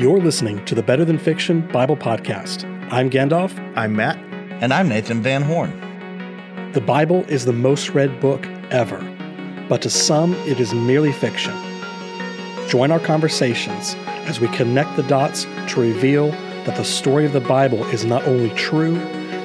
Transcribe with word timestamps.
You're 0.00 0.18
listening 0.18 0.64
to 0.64 0.74
the 0.74 0.82
Better 0.82 1.04
Than 1.04 1.18
Fiction 1.18 1.60
Bible 1.68 1.94
Podcast. 1.94 2.64
I'm 2.90 3.10
Gandalf. 3.10 3.52
I'm 3.76 3.94
Matt. 3.94 4.16
And 4.62 4.72
I'm 4.72 4.88
Nathan 4.88 5.22
Van 5.22 5.42
Horn. 5.42 6.72
The 6.72 6.80
Bible 6.80 7.22
is 7.28 7.44
the 7.44 7.52
most 7.52 7.90
read 7.90 8.18
book 8.18 8.46
ever, 8.70 8.98
but 9.68 9.82
to 9.82 9.90
some, 9.90 10.32
it 10.46 10.58
is 10.58 10.72
merely 10.72 11.12
fiction. 11.12 11.52
Join 12.66 12.90
our 12.90 12.98
conversations 12.98 13.94
as 14.24 14.40
we 14.40 14.48
connect 14.56 14.96
the 14.96 15.02
dots 15.02 15.44
to 15.68 15.82
reveal 15.82 16.30
that 16.64 16.76
the 16.76 16.84
story 16.84 17.26
of 17.26 17.34
the 17.34 17.40
Bible 17.42 17.84
is 17.88 18.06
not 18.06 18.26
only 18.26 18.48
true, 18.54 18.96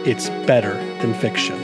it's 0.06 0.30
better 0.48 0.76
than 1.02 1.14
fiction. 1.16 1.60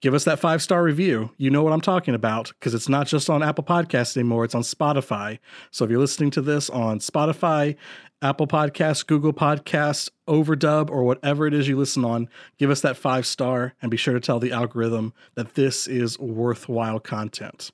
give 0.00 0.14
us 0.14 0.24
that 0.24 0.38
five 0.38 0.62
star 0.62 0.82
review. 0.82 1.30
You 1.36 1.50
know 1.50 1.62
what 1.62 1.72
I'm 1.72 1.80
talking 1.80 2.14
about 2.14 2.52
because 2.58 2.74
it's 2.74 2.88
not 2.88 3.06
just 3.06 3.30
on 3.30 3.42
Apple 3.42 3.64
Podcasts 3.64 4.16
anymore, 4.16 4.44
it's 4.44 4.54
on 4.54 4.62
Spotify. 4.62 5.38
So 5.70 5.84
if 5.84 5.90
you're 5.90 6.00
listening 6.00 6.30
to 6.32 6.42
this 6.42 6.70
on 6.70 6.98
Spotify, 6.98 7.76
Apple 8.22 8.46
Podcasts, 8.46 9.06
Google 9.06 9.32
Podcasts, 9.32 10.10
Overdub, 10.26 10.90
or 10.90 11.04
whatever 11.04 11.46
it 11.46 11.54
is 11.54 11.68
you 11.68 11.76
listen 11.76 12.04
on, 12.04 12.28
give 12.58 12.70
us 12.70 12.80
that 12.80 12.96
five 12.96 13.26
star 13.26 13.74
and 13.82 13.90
be 13.90 13.96
sure 13.96 14.14
to 14.14 14.20
tell 14.20 14.40
the 14.40 14.52
algorithm 14.52 15.12
that 15.34 15.54
this 15.54 15.86
is 15.86 16.18
worthwhile 16.18 16.98
content. 16.98 17.70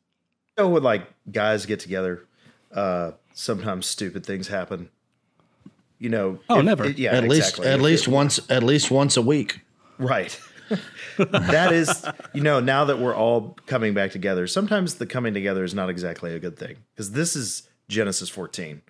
You 0.59 0.65
know, 0.65 0.71
when 0.71 0.83
like 0.83 1.07
guys 1.31 1.67
get 1.67 1.81
together, 1.81 2.27
uh, 2.73 3.13
sometimes 3.35 3.87
stupid 3.87 4.27
things 4.27 4.49
happen. 4.49 4.91
You 5.99 6.09
know, 6.09 6.41
oh, 6.49 6.59
if, 6.59 6.65
never. 6.65 6.85
It, 6.87 6.99
yeah, 6.99 7.13
at 7.13 7.25
exactly. 7.25 7.37
least 7.37 7.59
at 7.61 7.75
if 7.77 7.81
least 7.81 8.09
it, 8.09 8.11
once 8.11 8.51
at 8.51 8.63
least 8.65 8.91
once 8.91 9.17
a 9.17 9.23
week. 9.23 9.61
Right. 9.99 10.39
That 11.19 11.73
is, 11.73 12.05
you 12.33 12.43
know, 12.43 12.61
now 12.61 12.85
that 12.85 12.99
we're 12.99 13.15
all 13.15 13.57
coming 13.67 13.95
back 13.95 14.11
together, 14.11 14.47
sometimes 14.47 14.97
the 14.97 15.07
coming 15.07 15.35
together 15.35 15.65
is 15.65 15.75
not 15.75 15.91
exactly 15.91 16.35
a 16.35 16.39
good 16.39 16.59
thing 16.59 16.77
because 16.95 17.13
this 17.13 17.37
is 17.37 17.69
Genesis 17.89 18.29
14 18.29 18.83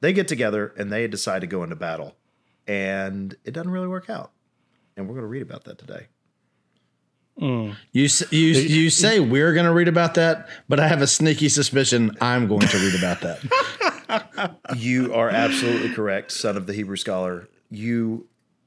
they 0.00 0.12
get 0.12 0.28
together 0.28 0.72
and 0.76 0.92
they 0.92 1.06
decide 1.08 1.40
to 1.40 1.46
go 1.46 1.62
into 1.62 1.76
battle, 1.76 2.16
and 2.66 3.34
it 3.44 3.52
doesn't 3.52 3.70
really 3.70 3.88
work 3.88 4.08
out. 4.08 4.32
And 4.96 5.06
we're 5.06 5.14
going 5.14 5.24
to 5.24 5.28
read 5.28 5.42
about 5.42 5.64
that 5.64 5.78
today. 5.78 6.06
Mm. 7.40 7.76
You 7.92 8.08
you 8.30 8.60
you 8.60 8.90
say 8.90 9.20
we're 9.20 9.52
going 9.52 9.66
to 9.66 9.72
read 9.72 9.86
about 9.86 10.14
that, 10.14 10.48
but 10.68 10.80
I 10.80 10.88
have 10.88 11.02
a 11.02 11.06
sneaky 11.06 11.48
suspicion 11.48 12.16
I'm 12.20 12.48
going 12.48 12.66
to 12.66 12.78
read 12.78 12.96
about 12.96 13.20
that. 13.20 14.56
you 14.76 15.14
are 15.14 15.28
absolutely 15.28 15.94
correct, 15.94 16.32
son 16.32 16.56
of 16.56 16.66
the 16.66 16.72
Hebrew 16.72 16.96
scholar. 16.96 17.48
You 17.70 18.26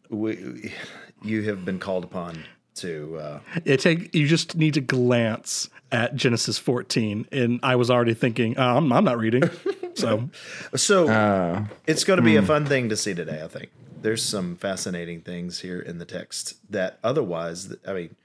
we, 0.09 0.73
you 1.21 1.43
have 1.43 1.65
been 1.65 1.79
called 1.79 2.03
upon 2.03 2.45
to. 2.75 3.17
Uh, 3.17 3.39
it 3.65 3.79
take 3.79 4.13
you 4.13 4.27
just 4.27 4.55
need 4.55 4.73
to 4.75 4.81
glance 4.81 5.69
at 5.91 6.15
Genesis 6.15 6.57
14, 6.57 7.27
and 7.31 7.59
I 7.63 7.75
was 7.75 7.89
already 7.89 8.13
thinking, 8.13 8.57
oh, 8.57 8.77
I'm, 8.77 8.91
I'm 8.91 9.03
not 9.03 9.17
reading. 9.17 9.43
So, 9.93 10.29
so 10.73 11.09
uh, 11.09 11.65
it's 11.85 12.05
going 12.05 12.15
to 12.15 12.23
be 12.23 12.37
hmm. 12.37 12.43
a 12.43 12.47
fun 12.47 12.65
thing 12.65 12.87
to 12.87 12.95
see 12.95 13.13
today. 13.13 13.43
I 13.43 13.49
think 13.49 13.71
there's 14.01 14.23
some 14.23 14.55
fascinating 14.55 15.19
things 15.19 15.59
here 15.59 15.81
in 15.81 15.97
the 15.97 16.05
text 16.05 16.55
that 16.71 16.97
otherwise, 17.03 17.75
I 17.85 17.93
mean, 17.93 18.15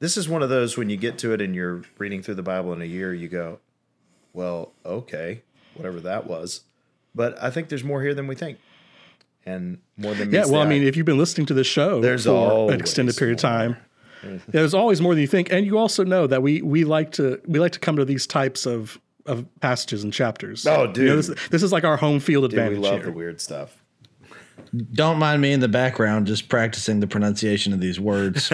this 0.00 0.16
is 0.16 0.28
one 0.28 0.42
of 0.42 0.48
those 0.48 0.76
when 0.76 0.90
you 0.90 0.96
get 0.96 1.18
to 1.18 1.32
it 1.32 1.40
and 1.40 1.54
you're 1.54 1.82
reading 1.98 2.20
through 2.20 2.34
the 2.34 2.42
Bible 2.42 2.72
in 2.72 2.82
a 2.82 2.86
year, 2.86 3.14
you 3.14 3.28
go, 3.28 3.60
well, 4.32 4.72
okay, 4.84 5.42
whatever 5.74 6.00
that 6.00 6.26
was. 6.26 6.62
But 7.14 7.40
I 7.42 7.50
think 7.50 7.68
there's 7.68 7.84
more 7.84 8.02
here 8.02 8.12
than 8.12 8.26
we 8.26 8.34
think. 8.34 8.58
And 9.46 9.78
more 9.96 10.14
than 10.14 10.30
yeah. 10.30 10.46
Well, 10.46 10.62
I 10.62 10.66
mean, 10.66 10.82
if 10.82 10.96
you've 10.96 11.06
been 11.06 11.18
listening 11.18 11.46
to 11.46 11.54
this 11.54 11.66
show 11.66 12.00
there's 12.00 12.24
for 12.24 12.72
an 12.72 12.80
extended 12.80 13.16
period 13.16 13.38
of 13.38 13.42
time, 13.42 13.76
there's 14.48 14.74
always 14.74 15.00
more 15.00 15.14
than 15.14 15.20
you 15.20 15.26
think, 15.26 15.52
and 15.52 15.66
you 15.66 15.78
also 15.78 16.04
know 16.04 16.26
that 16.26 16.42
we 16.42 16.62
we 16.62 16.84
like 16.84 17.12
to 17.12 17.40
we 17.46 17.58
like 17.58 17.72
to 17.72 17.80
come 17.80 17.96
to 17.96 18.04
these 18.04 18.26
types 18.26 18.66
of 18.66 18.98
of 19.26 19.46
passages 19.60 20.04
and 20.04 20.12
chapters. 20.12 20.66
Oh, 20.66 20.86
dude, 20.86 20.96
you 20.96 21.04
know, 21.10 21.16
this, 21.16 21.48
this, 21.48 21.62
is 21.62 21.72
like 21.72 21.84
our 21.84 21.96
home 21.96 22.20
field 22.20 22.44
dude, 22.44 22.58
advantage. 22.58 22.78
We 22.78 22.84
love 22.84 22.94
here. 22.96 23.06
the 23.06 23.12
weird 23.12 23.40
stuff. 23.40 23.82
Don't 24.92 25.18
mind 25.18 25.40
me 25.40 25.52
in 25.52 25.60
the 25.60 25.68
background, 25.68 26.26
just 26.26 26.48
practicing 26.48 27.00
the 27.00 27.06
pronunciation 27.06 27.72
of 27.72 27.80
these 27.80 27.98
words. 27.98 28.52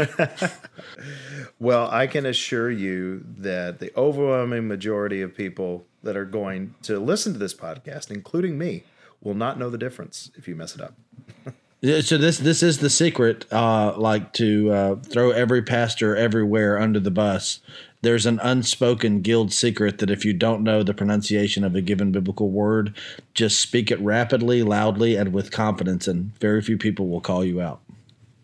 well, 1.58 1.90
I 1.90 2.06
can 2.06 2.26
assure 2.26 2.70
you 2.70 3.24
that 3.38 3.78
the 3.78 3.92
overwhelming 3.96 4.68
majority 4.68 5.22
of 5.22 5.34
people 5.34 5.86
that 6.02 6.16
are 6.16 6.24
going 6.24 6.74
to 6.82 6.98
listen 6.98 7.32
to 7.32 7.38
this 7.38 7.54
podcast, 7.54 8.10
including 8.10 8.58
me, 8.58 8.84
will 9.22 9.34
not 9.34 9.58
know 9.58 9.70
the 9.70 9.78
difference 9.78 10.30
if 10.36 10.48
you 10.48 10.54
mess 10.54 10.74
it 10.74 10.80
up. 10.80 10.94
so 12.02 12.18
this 12.18 12.38
this 12.38 12.62
is 12.62 12.78
the 12.78 12.90
secret, 12.90 13.50
uh, 13.52 13.94
like 13.96 14.32
to 14.34 14.70
uh, 14.70 14.96
throw 14.96 15.30
every 15.30 15.62
pastor 15.62 16.16
everywhere 16.16 16.78
under 16.78 17.00
the 17.00 17.10
bus 17.10 17.60
there's 18.02 18.26
an 18.26 18.40
unspoken 18.42 19.20
guild 19.20 19.52
secret 19.52 19.98
that 19.98 20.10
if 20.10 20.24
you 20.24 20.32
don't 20.32 20.62
know 20.62 20.82
the 20.82 20.94
pronunciation 20.94 21.64
of 21.64 21.74
a 21.74 21.82
given 21.82 22.12
biblical 22.12 22.50
word, 22.50 22.94
just 23.34 23.60
speak 23.60 23.90
it 23.90 24.00
rapidly, 24.00 24.62
loudly, 24.62 25.16
and 25.16 25.32
with 25.32 25.50
confidence, 25.50 26.08
and 26.08 26.34
very 26.38 26.62
few 26.62 26.78
people 26.78 27.08
will 27.08 27.20
call 27.20 27.44
you 27.44 27.60
out. 27.60 27.80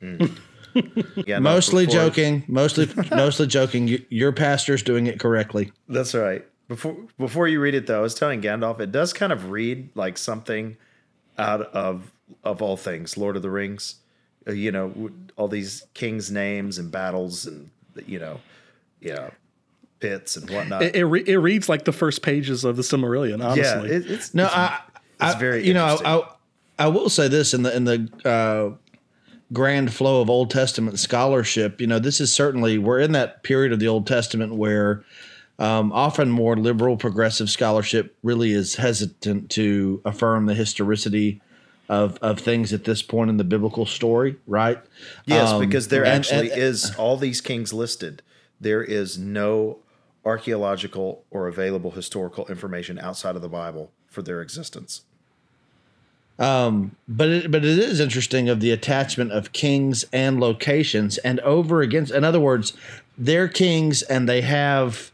Mm. 0.03 0.37
yeah, 1.27 1.39
mostly 1.39 1.87
joking, 1.87 2.45
mostly 2.49 2.89
mostly 3.11 3.47
joking. 3.47 3.89
You, 3.89 4.05
your 4.11 4.33
pastor's 4.33 4.83
doing 4.83 5.07
it 5.07 5.19
correctly. 5.19 5.73
That's 5.89 6.15
right. 6.15 6.45
Before 6.69 6.97
before 7.19 7.47
you 7.49 7.61
read 7.61 7.75
it 7.75 7.87
though, 7.87 7.99
I 7.99 8.03
was 8.03 8.15
telling 8.15 8.43
Gandalf, 8.43 8.81
it 8.81 8.91
does 8.91 9.13
kind 9.13 9.33
of 9.33 9.51
read 9.51 9.91
like 9.95 10.19
something 10.19 10.77
out 11.39 11.61
of 11.61 12.13
of 12.43 12.63
all 12.63 12.77
things, 12.77 13.17
Lord 13.17 13.37
of 13.37 13.43
the 13.43 13.51
Rings. 13.51 13.97
Uh, 14.49 14.53
you 14.53 14.71
know, 14.71 15.11
all 15.37 15.49
these 15.49 15.85
kings' 15.95 16.31
names 16.31 16.79
and 16.79 16.91
battles, 16.91 17.47
and 17.47 17.71
you 18.07 18.19
know, 18.19 18.41
yeah, 19.01 19.31
pits 20.01 20.37
and 20.37 20.49
whatnot. 20.51 20.83
It, 20.83 20.97
it, 20.97 21.05
re- 21.05 21.25
it, 21.27 21.37
reads 21.37 21.69
like 21.69 21.85
the 21.85 21.93
first 21.93 22.23
pages 22.23 22.65
of 22.65 22.77
the 22.77 22.83
Silmarillion. 22.83 23.45
Honestly, 23.45 23.91
yeah, 23.91 23.97
it, 23.97 24.11
it's 24.11 24.35
no, 24.35 24.45
it's, 24.45 24.55
I, 24.55 24.81
it's 25.21 25.35
I, 25.35 25.39
very 25.39 25.67
you 25.67 25.75
know, 25.75 25.85
I, 25.85 26.17
I, 26.17 26.29
I 26.79 26.89
will 26.89 27.09
say 27.09 27.29
this 27.29 27.55
in 27.55 27.63
the 27.63 27.75
in 27.77 27.85
the 27.85 28.09
uh, 28.25 28.77
grand 29.53 29.93
flow 29.93 30.21
of 30.21 30.31
Old 30.31 30.51
Testament 30.51 30.99
scholarship. 30.99 31.81
You 31.81 31.87
know, 31.87 31.99
this 31.99 32.21
is 32.21 32.33
certainly 32.33 32.79
we're 32.79 33.01
in 33.01 33.13
that 33.13 33.43
period 33.43 33.73
of 33.73 33.79
the 33.79 33.89
Old 33.89 34.07
Testament 34.07 34.55
where. 34.55 35.05
Um, 35.59 35.91
often 35.93 36.31
more 36.31 36.55
liberal 36.57 36.99
progressive 36.99 37.49
scholarship 37.49 38.15
really 38.23 38.53
is 38.53 38.77
hesitant 38.77 39.51
to 39.53 40.03
affirm 40.05 40.47
the 40.47 40.55
historicity 40.55 41.41
of 41.89 42.19
of 42.21 42.41
things 42.41 42.73
at 42.73 42.85
this 42.85 43.03
point 43.03 43.31
in 43.31 43.37
the 43.37 43.45
biblical 43.45 43.87
story, 43.87 44.37
right? 44.47 44.79
Yes, 45.25 45.51
um, 45.51 45.61
because 45.61 45.89
there 45.89 46.05
and, 46.05 46.15
actually 46.15 46.51
and, 46.51 46.61
is 46.61 46.95
all 46.97 47.17
these 47.17 47.41
kings 47.41 47.73
listed. 47.73 48.23
There 48.61 48.83
is 48.83 49.19
no 49.19 49.79
archaeological 50.25 51.25
or 51.31 51.47
available 51.47 51.93
historical 51.93 52.47
information 52.49 52.99
outside 52.99 53.37
of 53.37 53.43
the 53.43 53.49
Bible 53.49 53.93
for 54.11 54.23
their 54.23 54.43
existence. 54.43 55.03
Um, 56.39 56.97
but 57.09 57.29
it, 57.29 57.51
but 57.51 57.65
it 57.65 57.79
is 57.79 58.01
interesting 58.01 58.49
of 58.49 58.61
the 58.61 58.71
attachment 58.71 59.33
of 59.33 59.53
kings 59.53 60.05
and 60.13 60.39
locations 60.39 61.17
and 61.19 61.41
over 61.41 61.81
against. 61.81 62.13
In 62.13 62.25
other 62.25 62.41
words, 62.41 62.75
they're 63.17 63.49
kings 63.49 64.03
and 64.03 64.29
they 64.29 64.43
have 64.43 65.13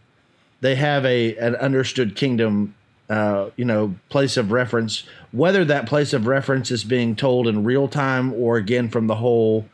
they 0.62 0.76
have 0.76 1.04
a 1.04 1.36
an 1.36 1.54
understood 1.56 2.16
kingdom. 2.16 2.74
Uh, 3.10 3.50
you 3.56 3.64
know, 3.64 3.94
place 4.08 4.38
of 4.38 4.52
reference. 4.52 5.02
Whether 5.32 5.66
that 5.66 5.84
place 5.84 6.14
of 6.14 6.26
reference 6.26 6.70
is 6.70 6.82
being 6.82 7.14
told 7.14 7.46
in 7.46 7.62
real 7.62 7.86
time 7.86 8.32
or 8.32 8.56
again 8.56 8.88
from 8.88 9.06
the 9.06 9.16
whole 9.16 9.66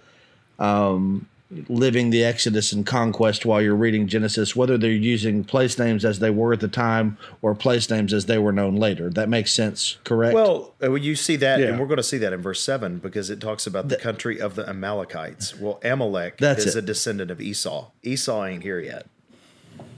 um, 0.58 1.28
living 1.68 2.10
the 2.10 2.24
Exodus 2.24 2.72
and 2.72 2.84
conquest 2.84 3.46
while 3.46 3.62
you're 3.62 3.74
reading 3.74 4.06
Genesis, 4.06 4.54
whether 4.54 4.76
they're 4.76 4.90
using 4.90 5.44
place 5.44 5.78
names 5.78 6.04
as 6.04 6.18
they 6.18 6.30
were 6.30 6.52
at 6.52 6.60
the 6.60 6.68
time 6.68 7.16
or 7.40 7.54
place 7.54 7.88
names 7.88 8.12
as 8.12 8.26
they 8.26 8.38
were 8.38 8.52
known 8.52 8.76
later. 8.76 9.08
That 9.08 9.28
makes 9.28 9.52
sense, 9.52 9.96
correct? 10.04 10.34
Well, 10.34 10.74
uh, 10.82 10.92
you 10.94 11.14
see 11.14 11.36
that, 11.36 11.60
yeah. 11.60 11.68
and 11.68 11.80
we're 11.80 11.86
going 11.86 11.98
to 11.98 12.02
see 12.02 12.18
that 12.18 12.32
in 12.32 12.42
verse 12.42 12.60
7 12.62 12.98
because 12.98 13.30
it 13.30 13.40
talks 13.40 13.66
about 13.66 13.88
the, 13.88 13.96
the 13.96 14.02
country 14.02 14.40
of 14.40 14.56
the 14.56 14.68
Amalekites. 14.68 15.58
Well, 15.58 15.80
Amalek 15.82 16.38
That's 16.38 16.66
is 16.66 16.76
it. 16.76 16.80
a 16.80 16.86
descendant 16.86 17.30
of 17.30 17.40
Esau. 17.40 17.90
Esau 18.02 18.44
ain't 18.44 18.62
here 18.62 18.80
yet. 18.80 19.06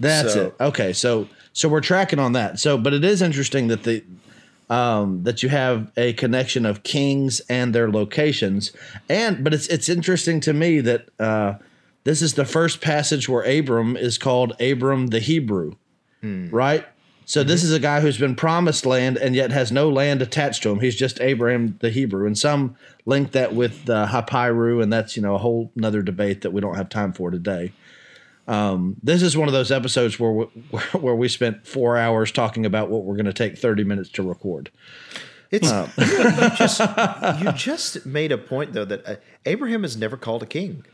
That's 0.00 0.32
so, 0.32 0.46
it. 0.46 0.54
Okay, 0.60 0.92
so 0.92 1.28
so 1.52 1.68
we're 1.68 1.80
tracking 1.80 2.18
on 2.18 2.32
that. 2.32 2.58
So, 2.58 2.78
but 2.78 2.92
it 2.92 3.04
is 3.04 3.22
interesting 3.22 3.68
that 3.68 3.84
the 3.84 4.02
um, 4.70 5.24
that 5.24 5.42
you 5.42 5.48
have 5.48 5.90
a 5.96 6.12
connection 6.12 6.64
of 6.64 6.84
kings 6.84 7.40
and 7.48 7.74
their 7.74 7.90
locations. 7.90 8.72
And 9.08 9.42
but 9.44 9.52
it's 9.52 9.66
it's 9.66 9.88
interesting 9.88 10.40
to 10.40 10.52
me 10.52 10.80
that 10.80 11.08
uh, 11.18 11.54
this 12.04 12.22
is 12.22 12.34
the 12.34 12.44
first 12.44 12.80
passage 12.80 13.28
where 13.28 13.42
Abram 13.42 13.96
is 13.96 14.16
called 14.16 14.54
Abram 14.60 15.08
the 15.08 15.20
Hebrew, 15.20 15.74
right? 16.50 16.86
So 17.26 17.44
this 17.44 17.62
is 17.62 17.72
a 17.72 17.78
guy 17.78 18.00
who's 18.00 18.18
been 18.18 18.34
promised 18.34 18.84
land 18.86 19.16
and 19.16 19.36
yet 19.36 19.52
has 19.52 19.70
no 19.70 19.88
land 19.88 20.20
attached 20.20 20.64
to 20.64 20.70
him. 20.70 20.80
He's 20.80 20.96
just 20.96 21.20
Abraham 21.20 21.76
the 21.80 21.90
Hebrew, 21.90 22.26
and 22.26 22.36
some 22.36 22.74
link 23.06 23.32
that 23.32 23.54
with 23.54 23.88
uh, 23.88 24.06
Hapiru, 24.08 24.82
and 24.82 24.92
that's 24.92 25.16
you 25.16 25.22
know 25.22 25.34
a 25.34 25.38
whole 25.38 25.72
another 25.76 26.02
debate 26.02 26.42
that 26.42 26.52
we 26.52 26.60
don't 26.60 26.76
have 26.76 26.88
time 26.88 27.12
for 27.12 27.30
today. 27.30 27.72
Um, 28.48 28.96
this 29.02 29.22
is 29.22 29.36
one 29.36 29.48
of 29.48 29.52
those 29.54 29.70
episodes 29.70 30.18
where 30.18 30.32
we, 30.32 30.44
where 30.98 31.14
we 31.14 31.28
spent 31.28 31.66
four 31.66 31.96
hours 31.96 32.32
talking 32.32 32.66
about 32.66 32.90
what 32.90 33.04
we're 33.04 33.16
going 33.16 33.26
to 33.26 33.32
take 33.32 33.58
thirty 33.58 33.84
minutes 33.84 34.10
to 34.10 34.22
record. 34.22 34.70
It's 35.50 35.68
you, 35.98 36.50
just, 36.56 36.80
you 37.42 37.52
just 37.52 38.06
made 38.06 38.30
a 38.30 38.38
point 38.38 38.72
though 38.72 38.84
that 38.84 39.06
uh, 39.06 39.16
Abraham 39.46 39.84
is 39.84 39.96
never 39.96 40.16
called 40.16 40.42
a 40.42 40.46
king. 40.46 40.84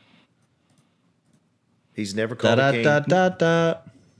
He's 1.95 2.15
never 2.15 2.35
called 2.35 2.59
da 2.59 2.69
a 2.69 2.73
king. 2.73 2.83
da 2.85 3.01
da 3.01 3.29
da. 3.31 3.75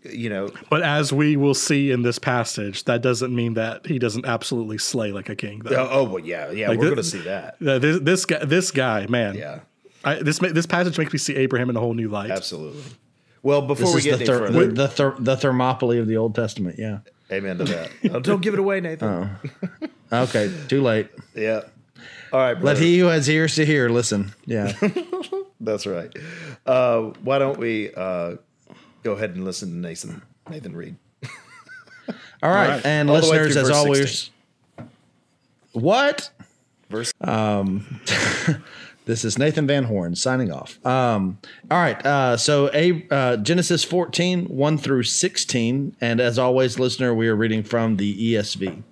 You 0.05 0.31
know, 0.31 0.51
But 0.71 0.83
as 0.83 1.13
we 1.13 1.37
will 1.37 1.55
see 1.55 1.91
in 1.91 2.03
this 2.03 2.19
passage, 2.19 2.85
that 2.85 3.03
doesn't 3.03 3.35
mean 3.35 3.55
that 3.55 3.87
he 3.87 3.99
doesn't 3.99 4.25
absolutely 4.25 4.79
slay 4.79 5.11
like 5.11 5.29
a 5.29 5.35
king. 5.35 5.63
Though. 5.65 5.75
oh, 5.75 5.89
oh 5.91 6.05
well, 6.05 6.19
yeah, 6.21 6.53
yeah, 6.53 6.69
Like 6.69 6.79
we're 6.79 6.85
going 6.85 6.97
to 6.97 7.03
see 7.03 7.23
that. 7.23 7.57
Uh, 7.61 7.81
this, 7.81 7.99
this 8.01 8.25
guy, 8.25 8.45
this 8.45 8.71
guy, 8.71 9.07
man. 9.09 9.35
Yeah, 9.35 9.61
I, 10.05 10.23
this 10.23 10.39
this 10.39 10.67
passage 10.67 10.97
makes 10.97 11.13
me 11.13 11.19
see 11.19 11.35
Abraham 11.35 11.71
in 11.71 11.77
a 11.77 11.81
whole 11.81 11.95
new 11.95 12.09
light. 12.09 12.31
absolutely. 12.31 12.83
Well, 13.47 13.63
before 13.63 13.87
This 13.87 13.95
we 13.95 14.03
get 14.03 14.19
the 14.19 14.25
any 14.25 14.27
ther- 14.27 14.39
further, 14.49 14.67
the 14.67 14.73
the, 14.73 14.89
ther- 14.89 15.15
the 15.21 15.37
Thermopylae 15.37 15.99
of 15.99 16.09
the 16.09 16.17
Old 16.17 16.35
Testament. 16.35 16.81
Yeah. 16.81 16.99
amen 17.31 17.59
to 17.59 17.65
that. 17.65 17.91
Oh, 18.13 18.19
don't 18.19 18.43
give 18.43 18.55
it 18.55 18.59
away, 18.59 18.81
Nathan. 18.81 19.37
Okay. 20.13 20.53
Too 20.67 20.83
late. 20.83 21.09
Yeah. 21.37 21.61
All 22.33 22.41
right, 22.41 22.61
Let 22.61 22.77
he 22.79 22.99
who 22.99 23.07
has 23.07 23.29
ears 23.31 23.55
to 23.55 23.65
hear 23.65 23.89
listen. 23.89 24.35
Yeah. 24.47 24.73
That's 25.61 25.87
right. 25.87 26.13
Uh, 26.67 27.13
why 27.23 27.39
don't 27.39 27.57
we 27.57 27.95
uh, 27.95 28.35
go 29.05 29.13
ahead 29.13 29.37
and 29.37 29.45
listen 29.45 29.71
to 29.71 29.77
Nathan 29.77 30.23
Nathan 30.51 30.75
read? 30.75 30.97
All 32.43 32.51
right, 32.51 32.69
right. 32.71 32.85
and 32.87 33.09
All 33.09 33.15
listeners, 33.17 33.57
as 33.57 33.71
always, 33.71 34.31
16. 34.77 34.89
what? 35.73 36.31
Verse. 36.91 37.13
This 39.07 39.25
is 39.25 39.39
Nathan 39.39 39.69
Van 39.69 39.85
Horn 39.85 40.17
signing 40.17 40.51
off. 40.51 40.85
Um, 40.85 41.39
all 41.71 41.79
right, 41.79 42.05
uh, 42.05 42.37
so 42.37 42.69
a, 42.75 43.07
uh, 43.09 43.37
Genesis 43.37 43.85
14, 43.85 44.47
1 44.47 44.79
through 44.79 45.05
16. 45.05 45.97
And 46.01 46.21
as 46.21 46.41
always, 46.41 46.81
listener, 46.81 47.15
we 47.15 47.29
are 47.29 47.37
reading 47.37 47.63
from 47.63 47.99
the 47.99 48.35
ESV. 48.35 48.83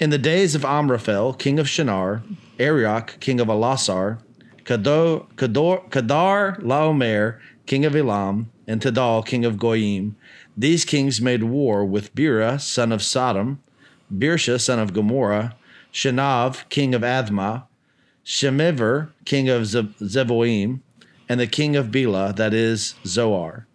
In 0.00 0.08
the 0.08 0.16
days 0.16 0.54
of 0.54 0.64
Amraphel, 0.64 1.34
king 1.34 1.58
of 1.58 1.68
Shinar, 1.68 2.22
Arioch, 2.58 3.20
king 3.20 3.38
of 3.38 3.48
Elasar, 3.48 4.20
Kador, 4.64 5.26
Kador, 5.34 5.90
Kadar 5.90 6.58
Laomer, 6.62 7.38
king 7.66 7.84
of 7.84 7.94
Elam, 7.94 8.50
and 8.66 8.80
Tidal, 8.80 9.22
king 9.22 9.44
of 9.44 9.58
Goyim, 9.58 10.16
these 10.56 10.86
kings 10.86 11.20
made 11.20 11.42
war 11.42 11.84
with 11.84 12.14
Bera, 12.14 12.58
son 12.58 12.92
of 12.92 13.02
Sodom, 13.02 13.62
Birsha, 14.10 14.58
son 14.58 14.78
of 14.78 14.94
Gomorrah, 14.94 15.54
Shanav, 15.92 16.66
king 16.70 16.94
of 16.94 17.02
Admah, 17.02 17.64
Shemiver, 18.24 19.10
king 19.24 19.48
of 19.48 19.66
Ze- 19.66 19.94
Zeboim, 20.00 20.80
and 21.28 21.40
the 21.40 21.46
king 21.46 21.76
of 21.76 21.90
Bela, 21.90 22.32
that 22.32 22.52
is 22.54 22.94
Zoar. 23.06 23.66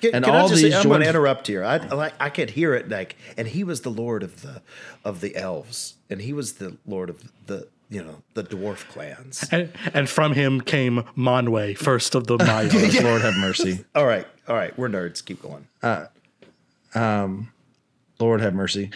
Can, 0.00 0.14
And 0.16 0.24
can 0.24 0.34
all 0.34 0.46
I 0.46 0.48
just 0.48 0.62
these 0.62 0.72
say, 0.72 0.78
I'm 0.78 0.88
going 0.88 1.00
to 1.00 1.08
interrupt 1.08 1.46
here. 1.46 1.64
I 1.64 1.78
like 1.78 2.12
I 2.20 2.28
could 2.28 2.50
hear 2.50 2.74
it 2.74 2.88
like, 2.88 3.16
and 3.38 3.48
he 3.48 3.64
was 3.64 3.80
the 3.80 3.90
lord 3.90 4.22
of 4.22 4.42
the 4.42 4.60
of 5.04 5.20
the 5.20 5.34
elves, 5.36 5.94
and 6.10 6.20
he 6.20 6.32
was 6.32 6.54
the 6.54 6.76
lord 6.86 7.08
of 7.08 7.22
the 7.46 7.68
you 7.88 8.02
know 8.02 8.22
the 8.34 8.42
dwarf 8.44 8.86
clans. 8.88 9.48
And, 9.50 9.72
and 9.94 10.08
from 10.10 10.32
him 10.34 10.60
came 10.60 11.04
Manwë, 11.16 11.78
first 11.78 12.14
of 12.14 12.26
the 12.26 12.36
Maya. 12.36 12.68
Lord 13.02 13.22
have 13.22 13.36
mercy. 13.36 13.84
All 13.94 14.04
right, 14.06 14.26
all 14.48 14.56
right, 14.56 14.76
we're 14.76 14.88
nerds. 14.88 15.24
Keep 15.24 15.40
going. 15.42 15.66
Uh, 15.82 16.06
um, 16.94 17.52
lord 18.18 18.40
have 18.40 18.54
mercy. 18.54 18.90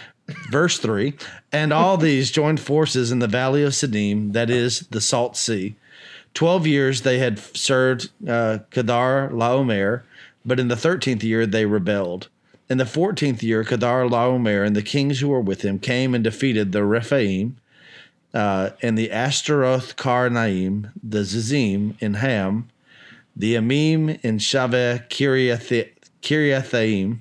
Verse 0.50 0.78
3 0.78 1.14
And 1.52 1.72
all 1.72 1.96
these 1.96 2.30
joined 2.30 2.60
forces 2.60 3.10
in 3.10 3.18
the 3.18 3.26
valley 3.26 3.62
of 3.62 3.72
Siddim, 3.72 4.32
that 4.32 4.50
is 4.50 4.80
the 4.90 5.00
Salt 5.00 5.36
Sea. 5.36 5.76
Twelve 6.34 6.66
years 6.66 7.02
they 7.02 7.18
had 7.18 7.38
served 7.38 8.10
uh, 8.28 8.58
Kedar 8.70 9.30
Laomer, 9.30 10.02
but 10.44 10.60
in 10.60 10.68
the 10.68 10.76
thirteenth 10.76 11.24
year 11.24 11.46
they 11.46 11.66
rebelled. 11.66 12.28
In 12.68 12.78
the 12.78 12.86
fourteenth 12.86 13.42
year, 13.42 13.64
Kedar 13.64 14.06
Laomer 14.08 14.64
and 14.64 14.76
the 14.76 14.82
kings 14.82 15.20
who 15.20 15.28
were 15.28 15.40
with 15.40 15.62
him 15.62 15.78
came 15.78 16.14
and 16.14 16.22
defeated 16.22 16.70
the 16.70 16.84
Rephaim 16.84 17.56
uh, 18.34 18.70
and 18.82 18.96
the 18.96 19.10
Ashtaroth 19.10 19.96
Karnaim, 19.96 20.92
the 21.02 21.20
Zizim 21.20 21.94
in 22.00 22.14
Ham, 22.14 22.68
the 23.34 23.54
Amim 23.54 24.22
in 24.22 24.38
Shaveh 24.38 25.08
Kiriath- 25.08 25.90
Kiriathaim, 26.22 27.18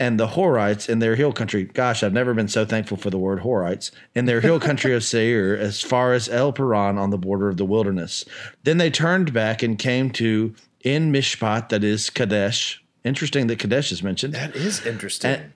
and 0.00 0.18
the 0.18 0.28
Horites 0.28 0.88
in 0.88 0.98
their 0.98 1.14
hill 1.14 1.30
country. 1.32 1.64
Gosh, 1.64 2.02
I've 2.02 2.14
never 2.14 2.32
been 2.32 2.48
so 2.48 2.64
thankful 2.64 2.96
for 2.96 3.10
the 3.10 3.18
word 3.18 3.40
Horites 3.40 3.90
in 4.14 4.24
their 4.24 4.40
hill 4.40 4.58
country 4.58 4.94
of 4.94 5.04
Seir, 5.04 5.54
as 5.56 5.82
far 5.82 6.14
as 6.14 6.26
El 6.30 6.52
Paran 6.54 6.96
on 6.96 7.10
the 7.10 7.18
border 7.18 7.50
of 7.50 7.58
the 7.58 7.66
wilderness. 7.66 8.24
Then 8.64 8.78
they 8.78 8.90
turned 8.90 9.34
back 9.34 9.62
and 9.62 9.78
came 9.78 10.10
to 10.12 10.54
En-mishpat, 10.86 11.68
that 11.68 11.84
is 11.84 12.08
Kadesh. 12.08 12.82
Interesting 13.04 13.46
that 13.48 13.58
Kadesh 13.58 13.92
is 13.92 14.02
mentioned 14.02 14.34
That 14.34 14.56
is 14.56 14.84
interesting. 14.86 15.52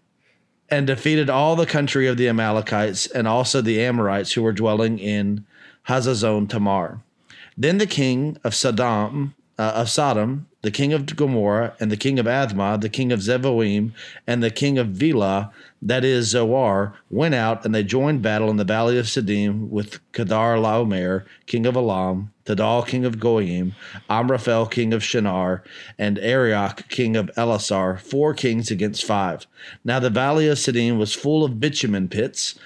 and 0.69 0.87
defeated 0.87 1.31
all 1.31 1.57
the 1.57 1.67
country 1.67 2.07
of 2.07 2.19
the 2.19 2.29
Amalekites 2.29 3.07
and 3.07 3.27
also 3.27 3.63
the 3.63 3.81
Amorites 3.83 4.33
who 4.33 4.43
were 4.43 4.53
dwelling 4.53 4.99
in 4.99 5.47
Hazazon 5.89 6.49
Tamar. 6.51 7.01
Then 7.57 7.79
the 7.79 7.87
king 7.87 8.37
of 8.45 8.55
Sodom, 8.55 9.35
uh, 9.59 9.73
of 9.75 9.89
Sodom, 9.89 10.47
the 10.63 10.71
king 10.71 10.93
of 10.93 11.07
Gomorrah, 11.15 11.75
and 11.79 11.91
the 11.91 11.97
king 11.97 12.19
of 12.19 12.27
Admah, 12.27 12.81
the 12.81 12.89
king 12.89 13.13
of 13.13 13.21
Zeboim, 13.21 13.93
and 14.27 14.43
the 14.43 14.51
king 14.51 14.79
of 14.79 14.89
Vila, 14.89 15.53
that 15.83 16.05
is 16.05 16.29
Zoar, 16.29 16.95
went 17.11 17.35
out 17.35 17.65
and 17.65 17.75
they 17.75 17.85
joined 17.85 18.23
battle 18.23 18.51
in 18.51 18.57
the 18.57 18.65
valley 18.65 18.99
of 18.99 19.07
Siddim 19.07 19.69
with 19.69 20.01
Kedar 20.13 20.57
Laomer, 20.57 21.25
king 21.47 21.67
of 21.67 21.77
Elam, 21.77 22.33
Tidal, 22.47 22.83
king 22.83 23.05
of 23.05 23.21
Goyim, 23.21 23.75
Amraphel, 24.09 24.67
king 24.67 24.93
of 24.93 25.03
Shinar, 25.03 25.63
and 25.99 26.19
Arioch, 26.19 26.89
king 26.89 27.17
of 27.17 27.31
Elasar, 27.37 28.01
four 28.01 28.35
kings 28.35 28.71
against 28.71 29.05
five. 29.05 29.47
Now 29.85 30.01
the 30.01 30.11
valley 30.11 30.49
of 30.49 30.59
Siddim 30.59 30.99
was 30.99 31.15
full 31.15 31.45
of 31.45 31.61
bitumen 31.61 32.09
pits, 32.09 32.59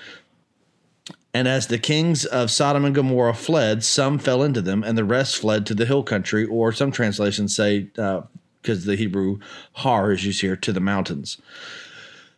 and 1.38 1.46
as 1.46 1.68
the 1.68 1.78
kings 1.78 2.24
of 2.24 2.50
Sodom 2.50 2.84
and 2.84 2.92
Gomorrah 2.92 3.32
fled, 3.32 3.84
some 3.84 4.18
fell 4.18 4.42
into 4.42 4.60
them, 4.60 4.82
and 4.82 4.98
the 4.98 5.04
rest 5.04 5.36
fled 5.36 5.66
to 5.66 5.74
the 5.74 5.86
hill 5.86 6.02
country, 6.02 6.44
or 6.44 6.72
some 6.72 6.90
translations 6.90 7.54
say, 7.54 7.82
because 8.62 8.86
the 8.86 8.96
Hebrew 8.96 9.38
har 9.74 10.10
is 10.10 10.26
used 10.26 10.40
here, 10.40 10.56
to 10.56 10.72
the 10.72 10.80
mountains. 10.80 11.40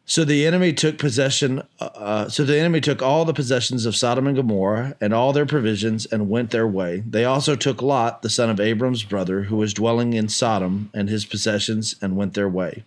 So 0.04 0.22
the 0.22 0.46
enemy 0.46 0.74
took 0.74 0.98
possession. 0.98 1.62
Uh, 1.80 2.28
so 2.28 2.44
the 2.44 2.58
enemy 2.58 2.82
took 2.82 3.00
all 3.00 3.24
the 3.24 3.32
possessions 3.32 3.86
of 3.86 3.96
Sodom 3.96 4.26
and 4.26 4.36
Gomorrah 4.36 4.94
and 5.00 5.14
all 5.14 5.32
their 5.32 5.46
provisions 5.46 6.04
and 6.04 6.28
went 6.28 6.50
their 6.50 6.66
way. 6.66 7.02
They 7.08 7.24
also 7.24 7.56
took 7.56 7.80
Lot, 7.80 8.20
the 8.20 8.28
son 8.28 8.50
of 8.50 8.60
Abram's 8.60 9.04
brother, 9.04 9.44
who 9.44 9.56
was 9.56 9.72
dwelling 9.72 10.12
in 10.12 10.28
Sodom, 10.28 10.90
and 10.92 11.08
his 11.08 11.24
possessions 11.24 11.94
and 12.02 12.18
went 12.18 12.34
their 12.34 12.50
way. 12.50 12.84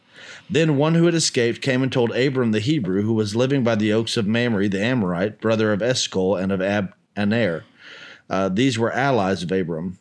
Then 0.49 0.77
one 0.77 0.95
who 0.95 1.05
had 1.05 1.15
escaped 1.15 1.61
came 1.61 1.81
and 1.81 1.91
told 1.91 2.15
Abram 2.15 2.51
the 2.51 2.59
Hebrew, 2.59 3.01
who 3.01 3.13
was 3.13 3.35
living 3.35 3.63
by 3.63 3.75
the 3.75 3.93
oaks 3.93 4.17
of 4.17 4.27
Mamre 4.27 4.67
the 4.67 4.83
Amorite, 4.83 5.41
brother 5.41 5.71
of 5.71 5.81
Eshcol 5.81 6.35
and 6.35 6.51
of 6.51 6.61
Ab 6.61 6.93
Aner. 7.15 7.63
Uh, 8.29 8.49
these 8.49 8.77
were 8.77 8.91
allies 8.91 9.43
of 9.43 9.51
Abram. 9.51 9.99